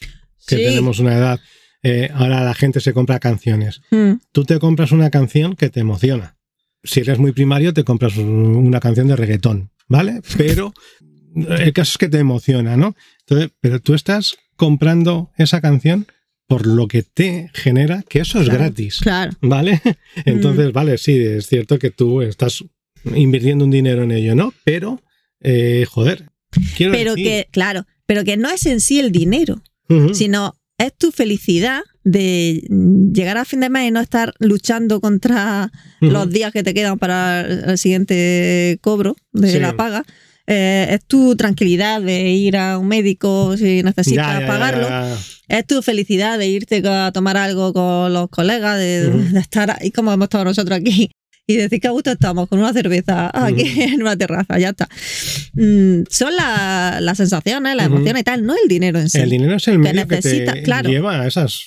[0.46, 0.62] que Sí.
[0.64, 1.40] tenemos una edad,
[1.82, 3.80] eh, ahora la gente se compra canciones.
[3.90, 6.36] Mm, Tú te compras una canción que te emociona.
[6.84, 10.20] Si eres muy primario, te compras un- una canción de reggaetón, ¿vale?
[10.36, 10.72] Pero
[11.59, 12.94] el caso es que te emociona, ¿no?
[13.20, 16.07] Entonces, pero tú estás comprando esa canción
[16.46, 18.61] por lo que te genera, que eso es Claro.
[18.61, 18.98] gratis.
[19.00, 19.32] Claro.
[19.40, 19.82] ¿Vale?
[20.24, 22.64] Entonces, vale, sí, es cierto que tú estás
[23.14, 24.54] invirtiendo un dinero en ello, ¿no?
[24.64, 25.02] Pero,
[25.49, 26.28] eh, joder,
[26.76, 29.62] quiero Pero decir- que, claro, pero que no es en sí el dinero,
[30.12, 32.62] sino es tu felicidad de
[33.14, 35.70] llegar a fin de mes y no estar luchando contra
[36.01, 39.59] los días que te quedan para el siguiente cobro de Sí.
[39.61, 40.05] la paga.
[40.49, 44.88] Eh, es tu tranquilidad de ir a un médico si necesitas Ya, ya, ya, pagarlo.
[44.88, 45.16] ya.
[45.49, 49.90] Es tu felicidad de irte a tomar algo con los colegas, de, de estar ahí
[49.90, 51.11] como hemos estado nosotros aquí
[51.47, 53.80] y decir que a gusto estamos con una cerveza aquí Ujú.
[53.82, 54.88] en una terraza, ya está.
[55.55, 57.97] Mm, son la- las sensaciones, las Ujú.
[57.97, 59.18] emociones y tal, no el dinero en sí.
[59.18, 60.88] El dinero es el medio que, necesita- te claro.
[60.90, 61.62] lleva a esas,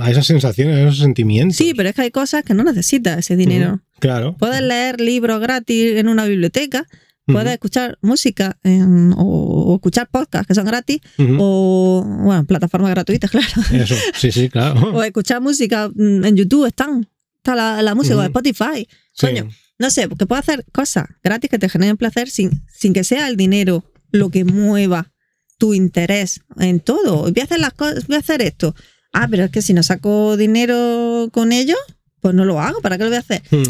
[0.00, 1.56] a esas sensaciones, a esos sentimientos.
[1.56, 3.80] Sí, pero es que hay cosas que no necesitas ese dinero.
[4.00, 4.36] Claro.
[4.38, 6.86] Puedes leer libros gratis en una biblioteca,
[7.24, 11.36] puedes escuchar música en- o, escuchar podcasts que son gratis, Ujú.
[11.40, 13.46] o, bueno, plataformas gratuitas, claro.
[13.72, 14.92] Eso, sí, sí, claro.
[14.92, 17.08] o escuchar música mm, en YouTube, están.
[17.38, 18.88] Está la, la música, o Spotify.
[19.16, 19.26] Sí.
[19.26, 19.48] Coño,
[19.78, 23.28] no sé, porque puedes hacer cosas gratis que te generen placer sin, sin que sea
[23.28, 25.12] el dinero lo que mueva
[25.58, 27.22] tu interés en todo.
[27.22, 28.74] Voy a hacer las cosas, voy a hacer esto.
[29.12, 31.76] Ah, pero es que si no saco dinero con ello,
[32.20, 32.80] pues no lo hago.
[32.80, 33.42] ¿Para qué lo voy a hacer?
[33.50, 33.62] Mm.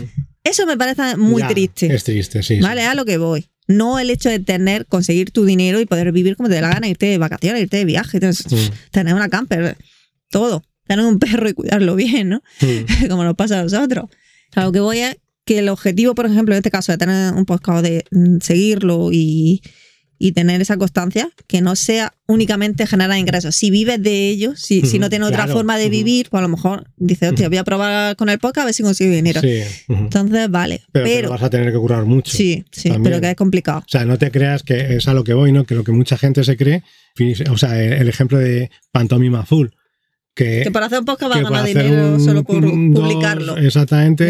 [0.45, 1.95] Eso me parece muy Ya, triste.
[1.95, 2.57] Es triste, sí.
[2.57, 2.61] sí.
[2.61, 2.83] ¿Vale?
[2.85, 3.47] A lo que voy.
[3.69, 6.69] No el hecho de tener, conseguir tu dinero y poder vivir como te dé la
[6.69, 8.71] gana, irte de vacaciones, irte de viaje, tener- Mm.
[8.93, 9.77] tener una camper,
[10.31, 10.63] todo.
[10.87, 12.43] Tener un perro y cuidarlo bien, ¿no?
[12.61, 12.67] Mm.
[13.11, 14.09] como nos pasa a nosotros.
[14.55, 15.17] A lo que voy es
[15.47, 19.11] que el objetivo, por ejemplo, en este caso, de tener un podcast, de mm, seguirlo
[19.13, 19.63] y,
[20.19, 23.55] y tener esa constancia, que no sea únicamente generar ingresos.
[23.55, 26.49] Si vives de ello, si, si no tienes otra forma de vivir, pues a lo
[26.49, 29.41] mejor dices, hostia, voy a probar con el podcast a ver si consigo dinero.
[29.41, 29.61] Sí.
[29.89, 30.83] Entonces, vale.
[30.91, 32.37] Pero, vas a tener que currar mucho.
[32.37, 33.05] sí, sí, también.
[33.05, 33.79] pero que es complicado.
[33.79, 35.65] O sea, no te creas que es a lo que voy, ¿no?
[35.65, 36.83] Que lo que mucha gente se cree,
[37.51, 39.69] o sea, el ejemplo de Pantomima Full,
[40.37, 43.03] que, Que para hacer un podcast va a ganar dinero un- solo por un- dos,
[43.09, 43.57] publicarlo.
[43.57, 44.25] exactamente,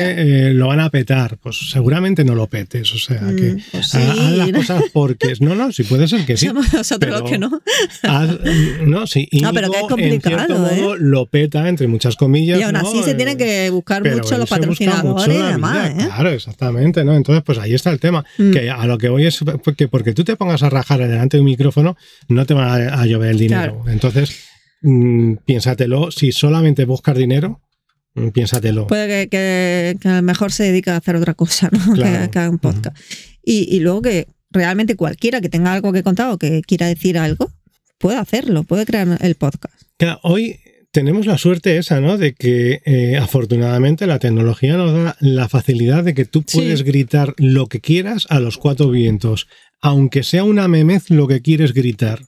[0.49, 1.37] eh, lo van a petar.
[1.43, 5.35] Pues seguramente no lo petes, o sea, que Mm, pues ha- haz las cosas porque...
[5.41, 6.49] No, no, sí puede ser que sí.
[6.73, 7.51] Nosotros que no.
[8.05, 8.39] Haz-
[8.87, 10.81] no, sí, No, pero que es Íñigo, en cierto complicado, ¿eh?
[10.81, 12.61] modo, lo peta, entre muchas comillas.
[12.61, 13.03] Y aún así ¿no?
[13.03, 15.95] se tienen que buscar pero mucho los busca mucho patrocinadores y demás, ¿eh?
[16.07, 17.15] Claro, exactamente, ¿no?
[17.17, 18.25] Entonces, pues ahí está el tema.
[18.39, 18.53] Mm.
[18.53, 19.41] Que a lo que voy es
[19.77, 21.97] que porque tú te pongas a rajar delante de un micrófono,
[22.29, 23.83] no te va a, a llover el dinero.
[23.89, 24.37] Entonces,
[24.83, 26.11] mm, piénsatelo.
[26.11, 27.61] Si solamente buscas dinero,
[28.15, 28.87] mm, piénsatelo.
[28.87, 31.79] Puede que, que, que a lo mejor se dedica a hacer otra cosa, ¿no?
[31.95, 32.31] Claro.
[32.31, 32.97] Que, haga un podcast.
[33.45, 37.19] y, y luego que realmente cualquiera que tenga algo que contar o que quiera decir
[37.19, 37.51] algo,
[37.99, 39.75] puede hacerlo, puede crear el podcast.
[39.99, 40.57] Claro, hoy
[40.93, 42.17] tenemos la suerte esa, ¿no?
[42.17, 46.59] De que eh, afortunadamente la tecnología nos da la facilidad de que tú Sí.
[46.59, 49.47] puedes gritar lo que quieras a los cuatro vientos,
[49.83, 52.21] aunque sea una memez lo que quieres gritar.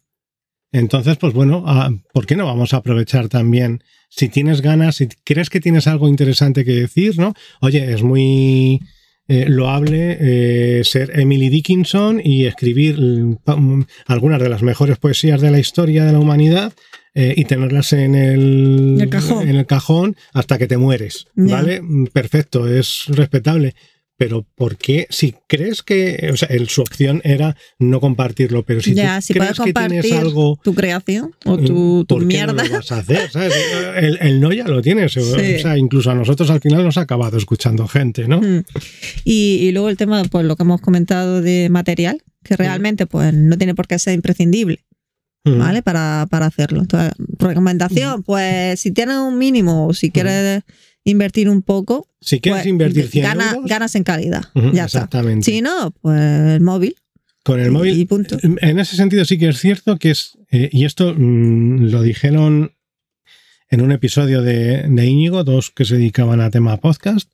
[0.72, 3.82] Entonces, pues bueno, ah, ¿por qué no vamos a aprovechar también?
[4.10, 7.34] Si tienes ganas, si crees que tienes algo interesante que decir, ¿no?
[7.60, 8.80] Oye, es muy
[9.28, 15.50] eh, loable eh, ser Emily Dickinson y escribir mm, algunas de las mejores poesías de
[15.50, 16.72] la historia de la humanidad
[17.14, 19.48] eh, y tenerlas en el, El cajón.
[19.48, 21.26] en el cajón hasta que te mueres.
[21.34, 21.82] ¿vale?
[21.82, 23.74] Mm, Perfecto, es respetable.
[24.18, 25.06] Pero ¿por qué?
[25.10, 29.26] Si crees que, o sea, el- su opción era no compartirlo, pero si ya, tú
[29.26, 32.52] si crees puedes que tienes algo tu creación o Mm, tu, tu ¿por qué mierda.
[32.52, 33.54] No lo vas a hacer, ¿sabes?
[33.96, 35.16] El, el no ya lo tienes.
[35.16, 38.40] O sea, incluso a nosotros al final nos ha acabado escuchando gente, ¿no?
[38.40, 38.64] Mm.
[39.24, 43.32] Y, y luego el tema, pues lo que hemos comentado de material, que realmente pues
[43.32, 44.84] no tiene por qué ser imprescindible,
[45.44, 45.58] Mm.
[45.60, 45.82] ¿vale?
[45.82, 46.80] Para, para hacerlo.
[46.80, 50.62] Entonces, recomendación, pues si tienes un mínimo o si quieres
[51.08, 54.44] invertir un poco, Si quieres pues, invertir 100 gana- euros, ganas en calidad.
[54.54, 54.84] Ya está.
[54.84, 55.44] exactamente.
[55.50, 56.94] Si no, pues el móvil.
[57.44, 57.96] con el móvil.
[57.98, 58.36] Y punto.
[58.42, 62.72] En ese sentido sí que es cierto que es, eh, y esto mm, lo dijeron
[63.70, 67.30] en un episodio de, de Íñigo, dos que se dedicaban a tema podcast,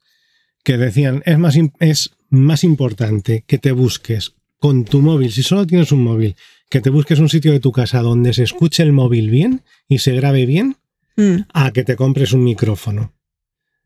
[0.65, 5.67] que decían, es más, es más importante que te busques con tu móvil, si solo
[5.67, 6.37] tienes un móvil,
[6.71, 9.99] que te busques un sitio de tu casa donde se escuche el móvil bien y
[9.99, 10.77] se grabe bien,
[11.17, 13.14] Mm, a que te compres un micrófono.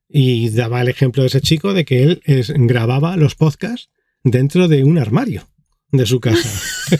[0.09, 3.88] Y daba el ejemplo de ese chico de que él es- grababa los podcasts
[4.24, 5.48] dentro de un armario
[5.92, 6.48] de su casa.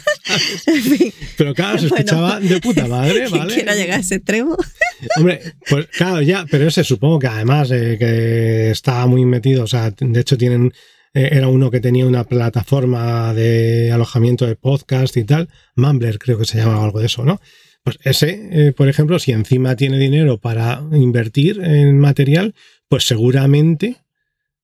[1.37, 1.95] Pero claro, se Bueno.
[2.05, 3.53] escuchaba de puta madre, ¿vale?
[3.53, 4.57] quiera llegar a ese extremo.
[5.17, 9.67] Hombre, pues claro, ya, pero ese supongo que además eh, que estaba muy metido, o
[9.67, 10.73] sea, de hecho tienen,
[11.13, 16.37] eh, era uno que tenía una plataforma de alojamiento de podcast y tal, Mumbler creo
[16.37, 17.39] que se llamaba algo de eso, ¿no?
[17.83, 22.53] Pues ese, eh, por ejemplo, si encima tiene dinero para invertir en material,
[22.89, 23.97] pues seguramente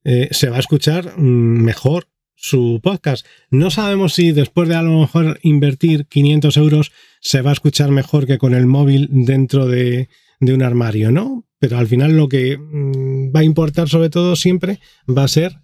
[0.03, 1.21] eh, se va a escuchar mm,
[1.63, 3.25] mejor su podcast.
[3.49, 7.89] No sabemos si después de a lo mejor invertir 500 euros se va a escuchar
[7.91, 10.09] mejor que con el móvil dentro de,
[10.41, 11.45] de un armario, ¿no?
[11.59, 15.59] Pero al final lo que mm, va a importar sobre todo siempre va a ser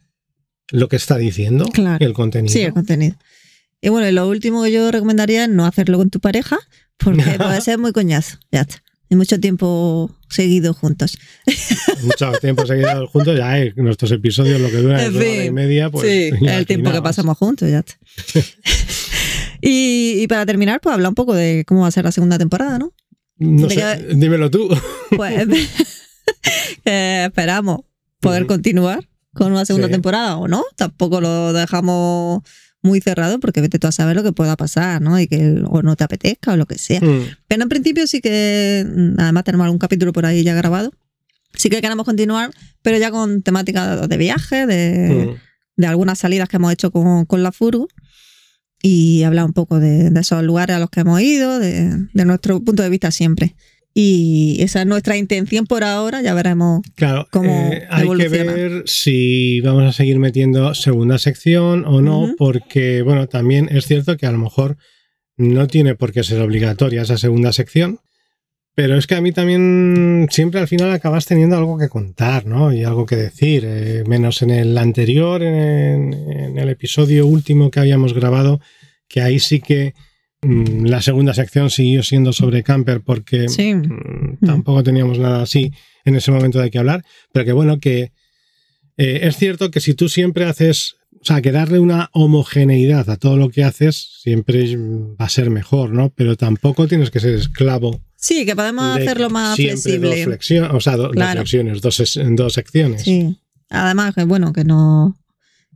[0.72, 2.04] lo que está diciendo Claro.
[2.06, 2.54] el contenido.
[2.54, 3.18] Sí, el contenido.
[3.82, 6.58] Y bueno, y lo último que yo recomendaría es no hacerlo con tu pareja,
[6.98, 8.38] porque puede ser muy coñazo.
[8.52, 8.82] Ya está.
[9.12, 11.18] Y mucho tiempo seguido juntos.
[12.04, 15.52] Mucho tiempo seguido juntos, ya eh, nuestros episodios lo que duran es una hora y
[15.52, 17.84] media, pues sí, el tiempo que pasamos juntos, ya
[19.62, 22.38] y, y para terminar, pues hablar un poco de cómo va a ser la segunda
[22.38, 22.94] temporada, ¿no?
[23.38, 24.70] No Te sé, queda- dímelo tú.
[25.18, 25.46] Pues
[26.86, 27.82] eh, esperamos
[28.22, 29.92] poder continuar con una segunda Sí.
[29.94, 30.64] temporada o no.
[30.78, 32.44] Tampoco lo dejamos
[32.82, 35.20] muy cerrado porque vete tú a saber lo que pueda pasar, ¿no?
[35.20, 37.02] Y que o no te apetezca o lo que sea.
[37.02, 40.92] Mm, Pero en principio sí que, mm, además tenemos algún capítulo por ahí ya grabado.
[41.54, 42.52] Sí que queremos continuar,
[42.82, 45.82] pero ya con temática de viaje, de, mm.
[45.82, 47.88] de algunas salidas que hemos hecho con, con la Furgo
[48.82, 52.26] y hablar un poco de, de esos lugares a los que hemos ido, de, de
[52.26, 53.56] nuestro punto de vista siempre.
[53.94, 56.82] Y esa es nuestra intención por ahora, ya veremos.
[56.96, 62.34] Claro, cómo eh, hay que ver si vamos a seguir metiendo segunda sección o no,
[62.38, 64.78] porque, bueno, también es cierto que a lo mejor
[65.36, 68.00] no tiene por qué ser obligatoria esa segunda sección,
[68.76, 72.72] pero es que a mí también siempre al final acabas teniendo algo que contar, ¿no?
[72.72, 77.82] Y algo que decir, eh, menos en el anterior, en, en el episodio último que
[77.82, 78.62] habíamos grabado,
[79.10, 79.94] que ahí sí que
[80.44, 83.76] la segunda sección siguió siendo sobre camper porque Sí.
[83.76, 85.72] Mm, tampoco teníamos nada así
[86.04, 88.12] en ese momento de que hablar, pero que bueno, que
[88.98, 93.18] eh, es cierto que si tú siempre haces, o sea, que darle una homogeneidad a
[93.18, 96.10] todo lo que haces siempre va a ser mejor, ¿no?
[96.10, 98.02] Pero tampoco tienes que ser esclavo.
[98.16, 100.10] Sí, que podemos de hacerlo más flexible.
[100.16, 103.04] Dos flexiones, o sea, do- dos flexiones, dos, dos secciones.
[103.04, 103.38] Sí.
[103.70, 105.16] Además, que bueno, que no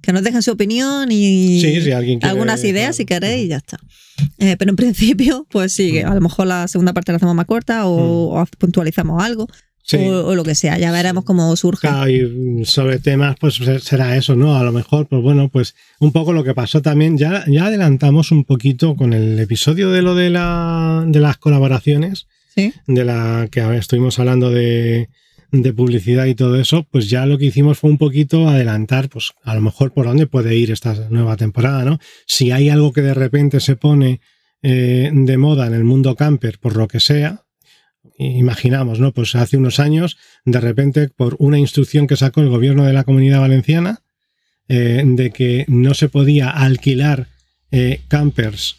[0.05, 3.21] que nos dejen su opinión y Sí, si alguien quiere- algunas ideas si claro.
[3.25, 3.79] queréis y ya está.
[4.37, 7.35] Eh, pero en principio, pues sí, que a lo mejor la segunda parte la hacemos
[7.35, 9.47] más corta o, o puntualizamos algo
[9.87, 9.97] Sí.
[9.97, 10.79] o, o lo que sea.
[10.79, 11.87] Ya veremos cómo surge.
[11.87, 14.55] Claro, y sobre temas, pues será eso, ¿no?
[14.57, 18.31] A lo mejor, pues bueno, pues un poco lo que pasó también, ya, ya adelantamos
[18.31, 22.25] un poquito con el episodio de lo de, la, de las colaboraciones,
[22.55, 22.73] Sí.
[22.87, 25.09] de la que estuvimos hablando de,
[25.51, 29.31] de publicidad y todo eso, pues ya lo que hicimos fue un poquito adelantar, pues
[29.43, 31.99] a lo mejor por dónde puede ir esta nueva temporada, ¿no?
[32.25, 34.21] Si hay algo que de repente se pone
[34.61, 37.45] eh, de moda en el mundo camper, por lo que sea,
[38.17, 39.11] imaginamos, ¿no?
[39.11, 43.03] Pues hace unos años, de repente, por una instrucción que sacó el gobierno de la
[43.03, 44.01] comunidad valenciana,
[44.67, 47.27] eh, de que no se podía alquilar
[47.71, 48.77] eh, campers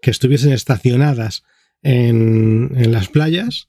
[0.00, 1.42] que estuviesen estacionadas
[1.82, 3.68] en, en las playas,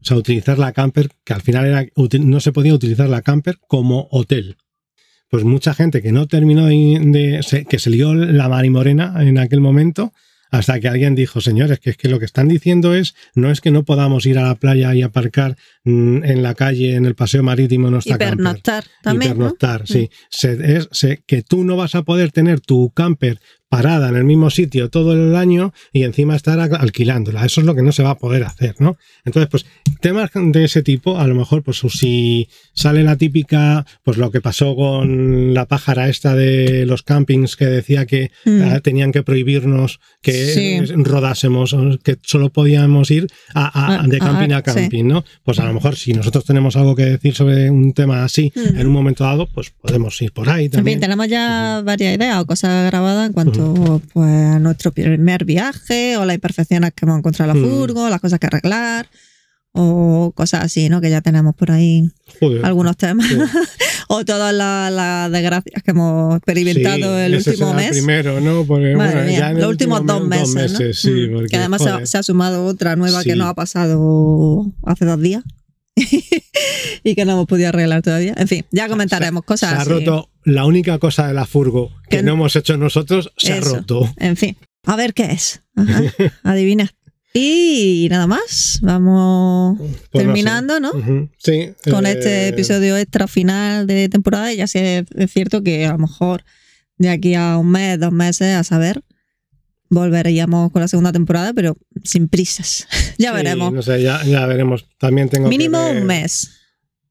[0.00, 1.86] o sea, utilizar la camper, que al final era,
[2.20, 4.56] no se podía utilizar la camper como hotel.
[5.30, 10.12] Pues mucha gente que no terminó de, que se lió la marimorena en aquel momento,
[10.50, 13.60] hasta que alguien dijo, señores, que es que lo que están diciendo es, no es
[13.60, 17.14] que no podamos ir a la playa y aparcar mm, en la calle, en el
[17.14, 18.36] paseo marítimo, nuestra Y camper.
[18.38, 19.32] pernoctar también.
[19.32, 19.34] ¿no?
[19.34, 19.38] Mm.
[19.38, 20.08] Hipernoctar, sí.
[20.30, 23.38] Se- es, se- que tú no vas a poder tener tu camper
[23.68, 27.44] parada en el mismo sitio todo el año y encima estar alquilándola.
[27.44, 28.96] Eso es lo que no se va a poder hacer, ¿no?
[29.24, 29.66] Entonces, pues,
[30.00, 34.40] temas de ese tipo, a lo mejor, pues si sale la típica, pues lo que
[34.40, 38.62] pasó con la pájara esta de los campings que decía que Mm.
[38.62, 40.80] eh, tenían que prohibirnos que Sí.
[41.02, 45.24] rodásemos, que solo podíamos ir a, a- Ah, de ah, camping a camping, ¿no?
[45.44, 48.78] Pues a lo mejor si nosotros tenemos algo que decir sobre un tema así Mm.
[48.78, 51.00] en un momento dado, pues podemos ir por ahí En fin, también.
[51.00, 53.57] tenemos ya varias ideas o cosas grabadas en cuanto
[54.12, 57.70] pues, a nuestro primer viaje o las imperfecciones que hemos encontrado en la Mm.
[57.70, 59.08] furgo, las cosas que arreglar
[59.72, 61.00] o cosas así, ¿no?
[61.00, 62.64] Que ya tenemos por ahí Joder.
[62.64, 63.26] algunos temas.
[64.10, 67.90] O todas las, desgracias que hemos experimentado Sí, el último mes.
[67.90, 68.64] primero, ¿no?
[68.64, 70.92] Porque, bueno, ya en los últimos último dos mes- meses, ¿no?
[70.94, 72.06] sí, Mm, porque, que además se ha, joder.
[72.06, 75.44] se ha sumado otra nueva que nos ha pasado hace dos días
[77.04, 78.34] y que no hemos podido arreglar todavía.
[78.36, 79.90] En fin, ya comentaremos se cosas ha así.
[79.90, 83.74] roto la única cosa de la furgo que Que no hemos hecho nosotros, se Eso.
[83.74, 84.14] ha roto.
[84.16, 85.62] En fin, A ver qué es.
[85.76, 86.02] Ajá,
[86.42, 86.90] adivina.
[87.34, 90.18] Y nada más, vamos Pues no sé.
[90.24, 90.90] terminando, ¿no?
[90.92, 91.70] Ujú, Sí.
[91.90, 94.52] Con eh, este episodio extra final de temporada.
[94.52, 96.42] Y ya sí es, es cierto que a lo mejor
[96.96, 99.02] de aquí a un mes, dos meses, a saber,
[99.90, 102.86] volveríamos con la segunda temporada, pero sin prisas.
[103.18, 103.72] ya sí, veremos.
[103.72, 104.86] No sé, ya, ya veremos.
[104.98, 106.50] También tengo que Mínimo ver- un mes.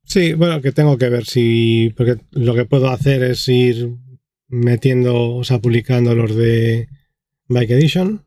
[0.04, 1.94] Sí, bueno, que tengo que ver si.
[1.98, 3.90] Porque lo que puedo hacer es ir
[4.48, 6.88] metiendo, o sea, publicando los de
[7.48, 8.24] Bike Edition.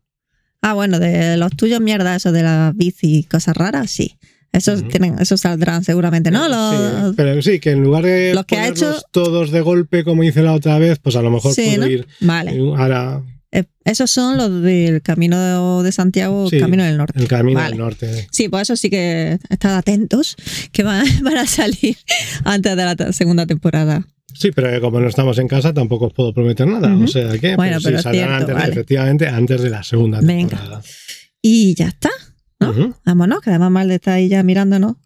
[0.62, 4.18] Ah, bueno, de los tuyos, mierda, eso de la bici y cosas raras, sí.
[4.52, 6.48] Esos, tienen, esos saldrán seguramente, ¿no?
[6.48, 10.02] Los, Sí, pero sí, que en lugar de los que ha hecho- todos de golpe
[10.04, 11.86] como hice la otra vez, pues a lo mejor Sí, puedo ¿no?
[11.86, 12.58] ir Vale.
[12.76, 13.22] ahora
[13.52, 17.18] Eh, esos son los del Camino de Santiago, Sí, Camino del Norte.
[17.18, 17.70] el camino Vale.
[17.70, 18.28] del norte.
[18.30, 20.36] Sí, pues eso sí que estad atentos,
[20.70, 21.96] que van, van a salir
[22.44, 24.06] antes de la segunda temporada.
[24.32, 26.94] Sí, pero como no estamos en casa tampoco os puedo prometer nada.
[26.94, 27.04] Ujú.
[27.04, 28.72] O sea que Bueno, sí pero es saldrán cierto, antes, vale.
[28.72, 30.50] efectivamente antes de la segunda Venga.
[30.56, 30.82] temporada.
[31.42, 32.10] Y ya está.
[32.60, 32.94] ¿no?
[33.04, 34.96] Vámonos, que además mal de estar ahí ya mirándonos.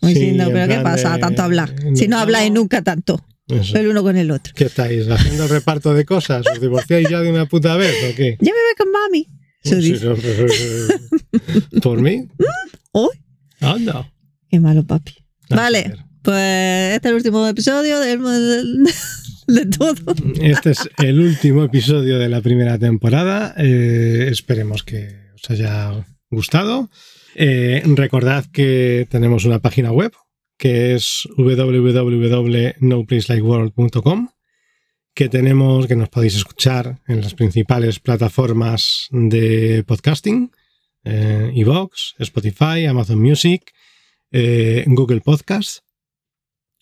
[0.00, 1.14] Como Sí, diciendo, pero ¿qué pasa?
[1.14, 1.74] de- Tanto hablar.
[1.94, 2.22] Si no no.
[2.22, 3.78] habláis nunca tanto, Eso.
[3.78, 4.52] el uno con el otro.
[4.54, 5.08] ¿Qué estáis?
[5.08, 6.46] ¿Haciendo el reparto de cosas?
[6.46, 8.36] ¿Os divorciáis ya de una puta vez o qué?
[8.40, 9.28] Ya me voy con mami.
[9.64, 12.26] Sí, no, ¿Por mí?
[12.92, 13.08] Uy,
[13.60, 14.10] Anda.
[14.48, 15.14] qué malo, papi.
[15.50, 18.84] Vale, pues este es el último episodio del- del-
[19.48, 19.94] de todo.
[20.42, 23.54] Este es el último episodio de la primera temporada.
[23.58, 26.90] Eh, esperemos que os haya gustado.
[27.34, 30.12] Eh, recordad que tenemos una página web
[30.58, 34.28] que es www.noplacelikeworld.com
[35.14, 40.50] que tenemos que nos podéis escuchar en las principales plataformas de podcasting
[41.04, 43.72] eh, Evox, Spotify, Amazon Music,
[44.30, 45.78] eh, Google Podcast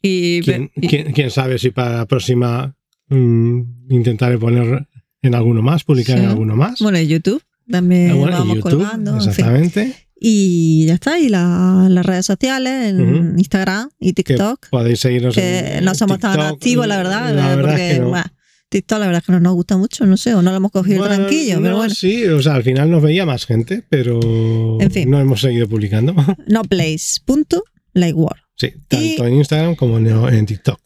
[0.03, 2.75] Y, ¿Quién, y- quién- quién sabe si para la próxima
[3.09, 4.87] mm, intentaré poner
[5.23, 6.25] en alguno más, publicar Sí.
[6.25, 6.81] en alguno más?
[6.81, 9.19] bueno, en YouTube también Ah, bueno, vamos YouTube, colgando.
[9.23, 9.95] en fin.
[10.19, 11.19] Y ya está.
[11.19, 13.39] Y la- las redes sociales, en.
[13.39, 14.69] Instagram y Que TikTok.
[14.71, 17.35] podéis seguirnos Que en no somos tan activos, la verdad.
[17.35, 18.23] La eh, verdad porque, es que no.
[18.69, 20.73] TikTok, la verdad es que no nos gusta mucho, no sé, o no lo hemos
[20.73, 21.95] cogido Bueno, tranquillo, pero no, bueno.
[21.95, 25.09] Sí, o sea, al final nos veía más gente, pero En fin.
[25.09, 26.15] no hemos seguido publicando.
[26.49, 28.39] Noplace.likeword.
[28.57, 30.81] sí, tanto en Instagram como en, en TikTok.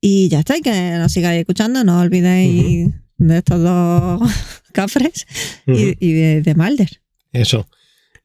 [0.00, 4.20] Y ya está, y que nos sigáis escuchando, no olvidéis de estos dos
[4.72, 5.26] cafres
[5.66, 7.00] y de, de Malder.
[7.32, 7.68] Eso.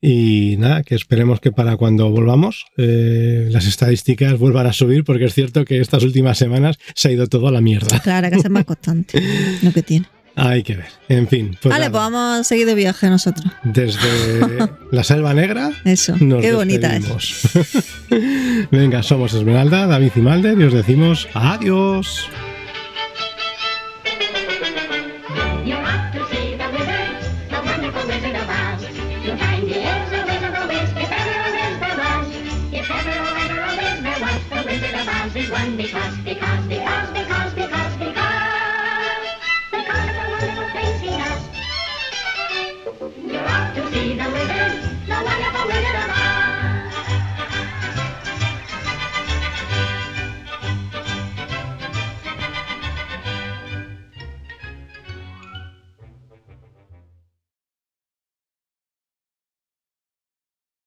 [0.01, 5.25] Y nada, que esperemos que para cuando volvamos eh, las estadísticas vuelvan a subir, porque
[5.25, 7.99] es cierto que estas últimas semanas se ha ido todo a la mierda.
[8.01, 9.21] Claro, hay que ser más constante
[9.63, 10.05] lo que tiene.
[10.39, 10.85] Hay que ver.
[11.09, 13.51] En fin, pues vale, pues vamos a seguir de viaje nosotros.
[13.63, 13.99] desde
[14.91, 17.49] la Selva Negra Eso, nos qué bonita es.
[18.71, 22.29] Venga, somos Esmeralda, David y Malder y os decimos adiós.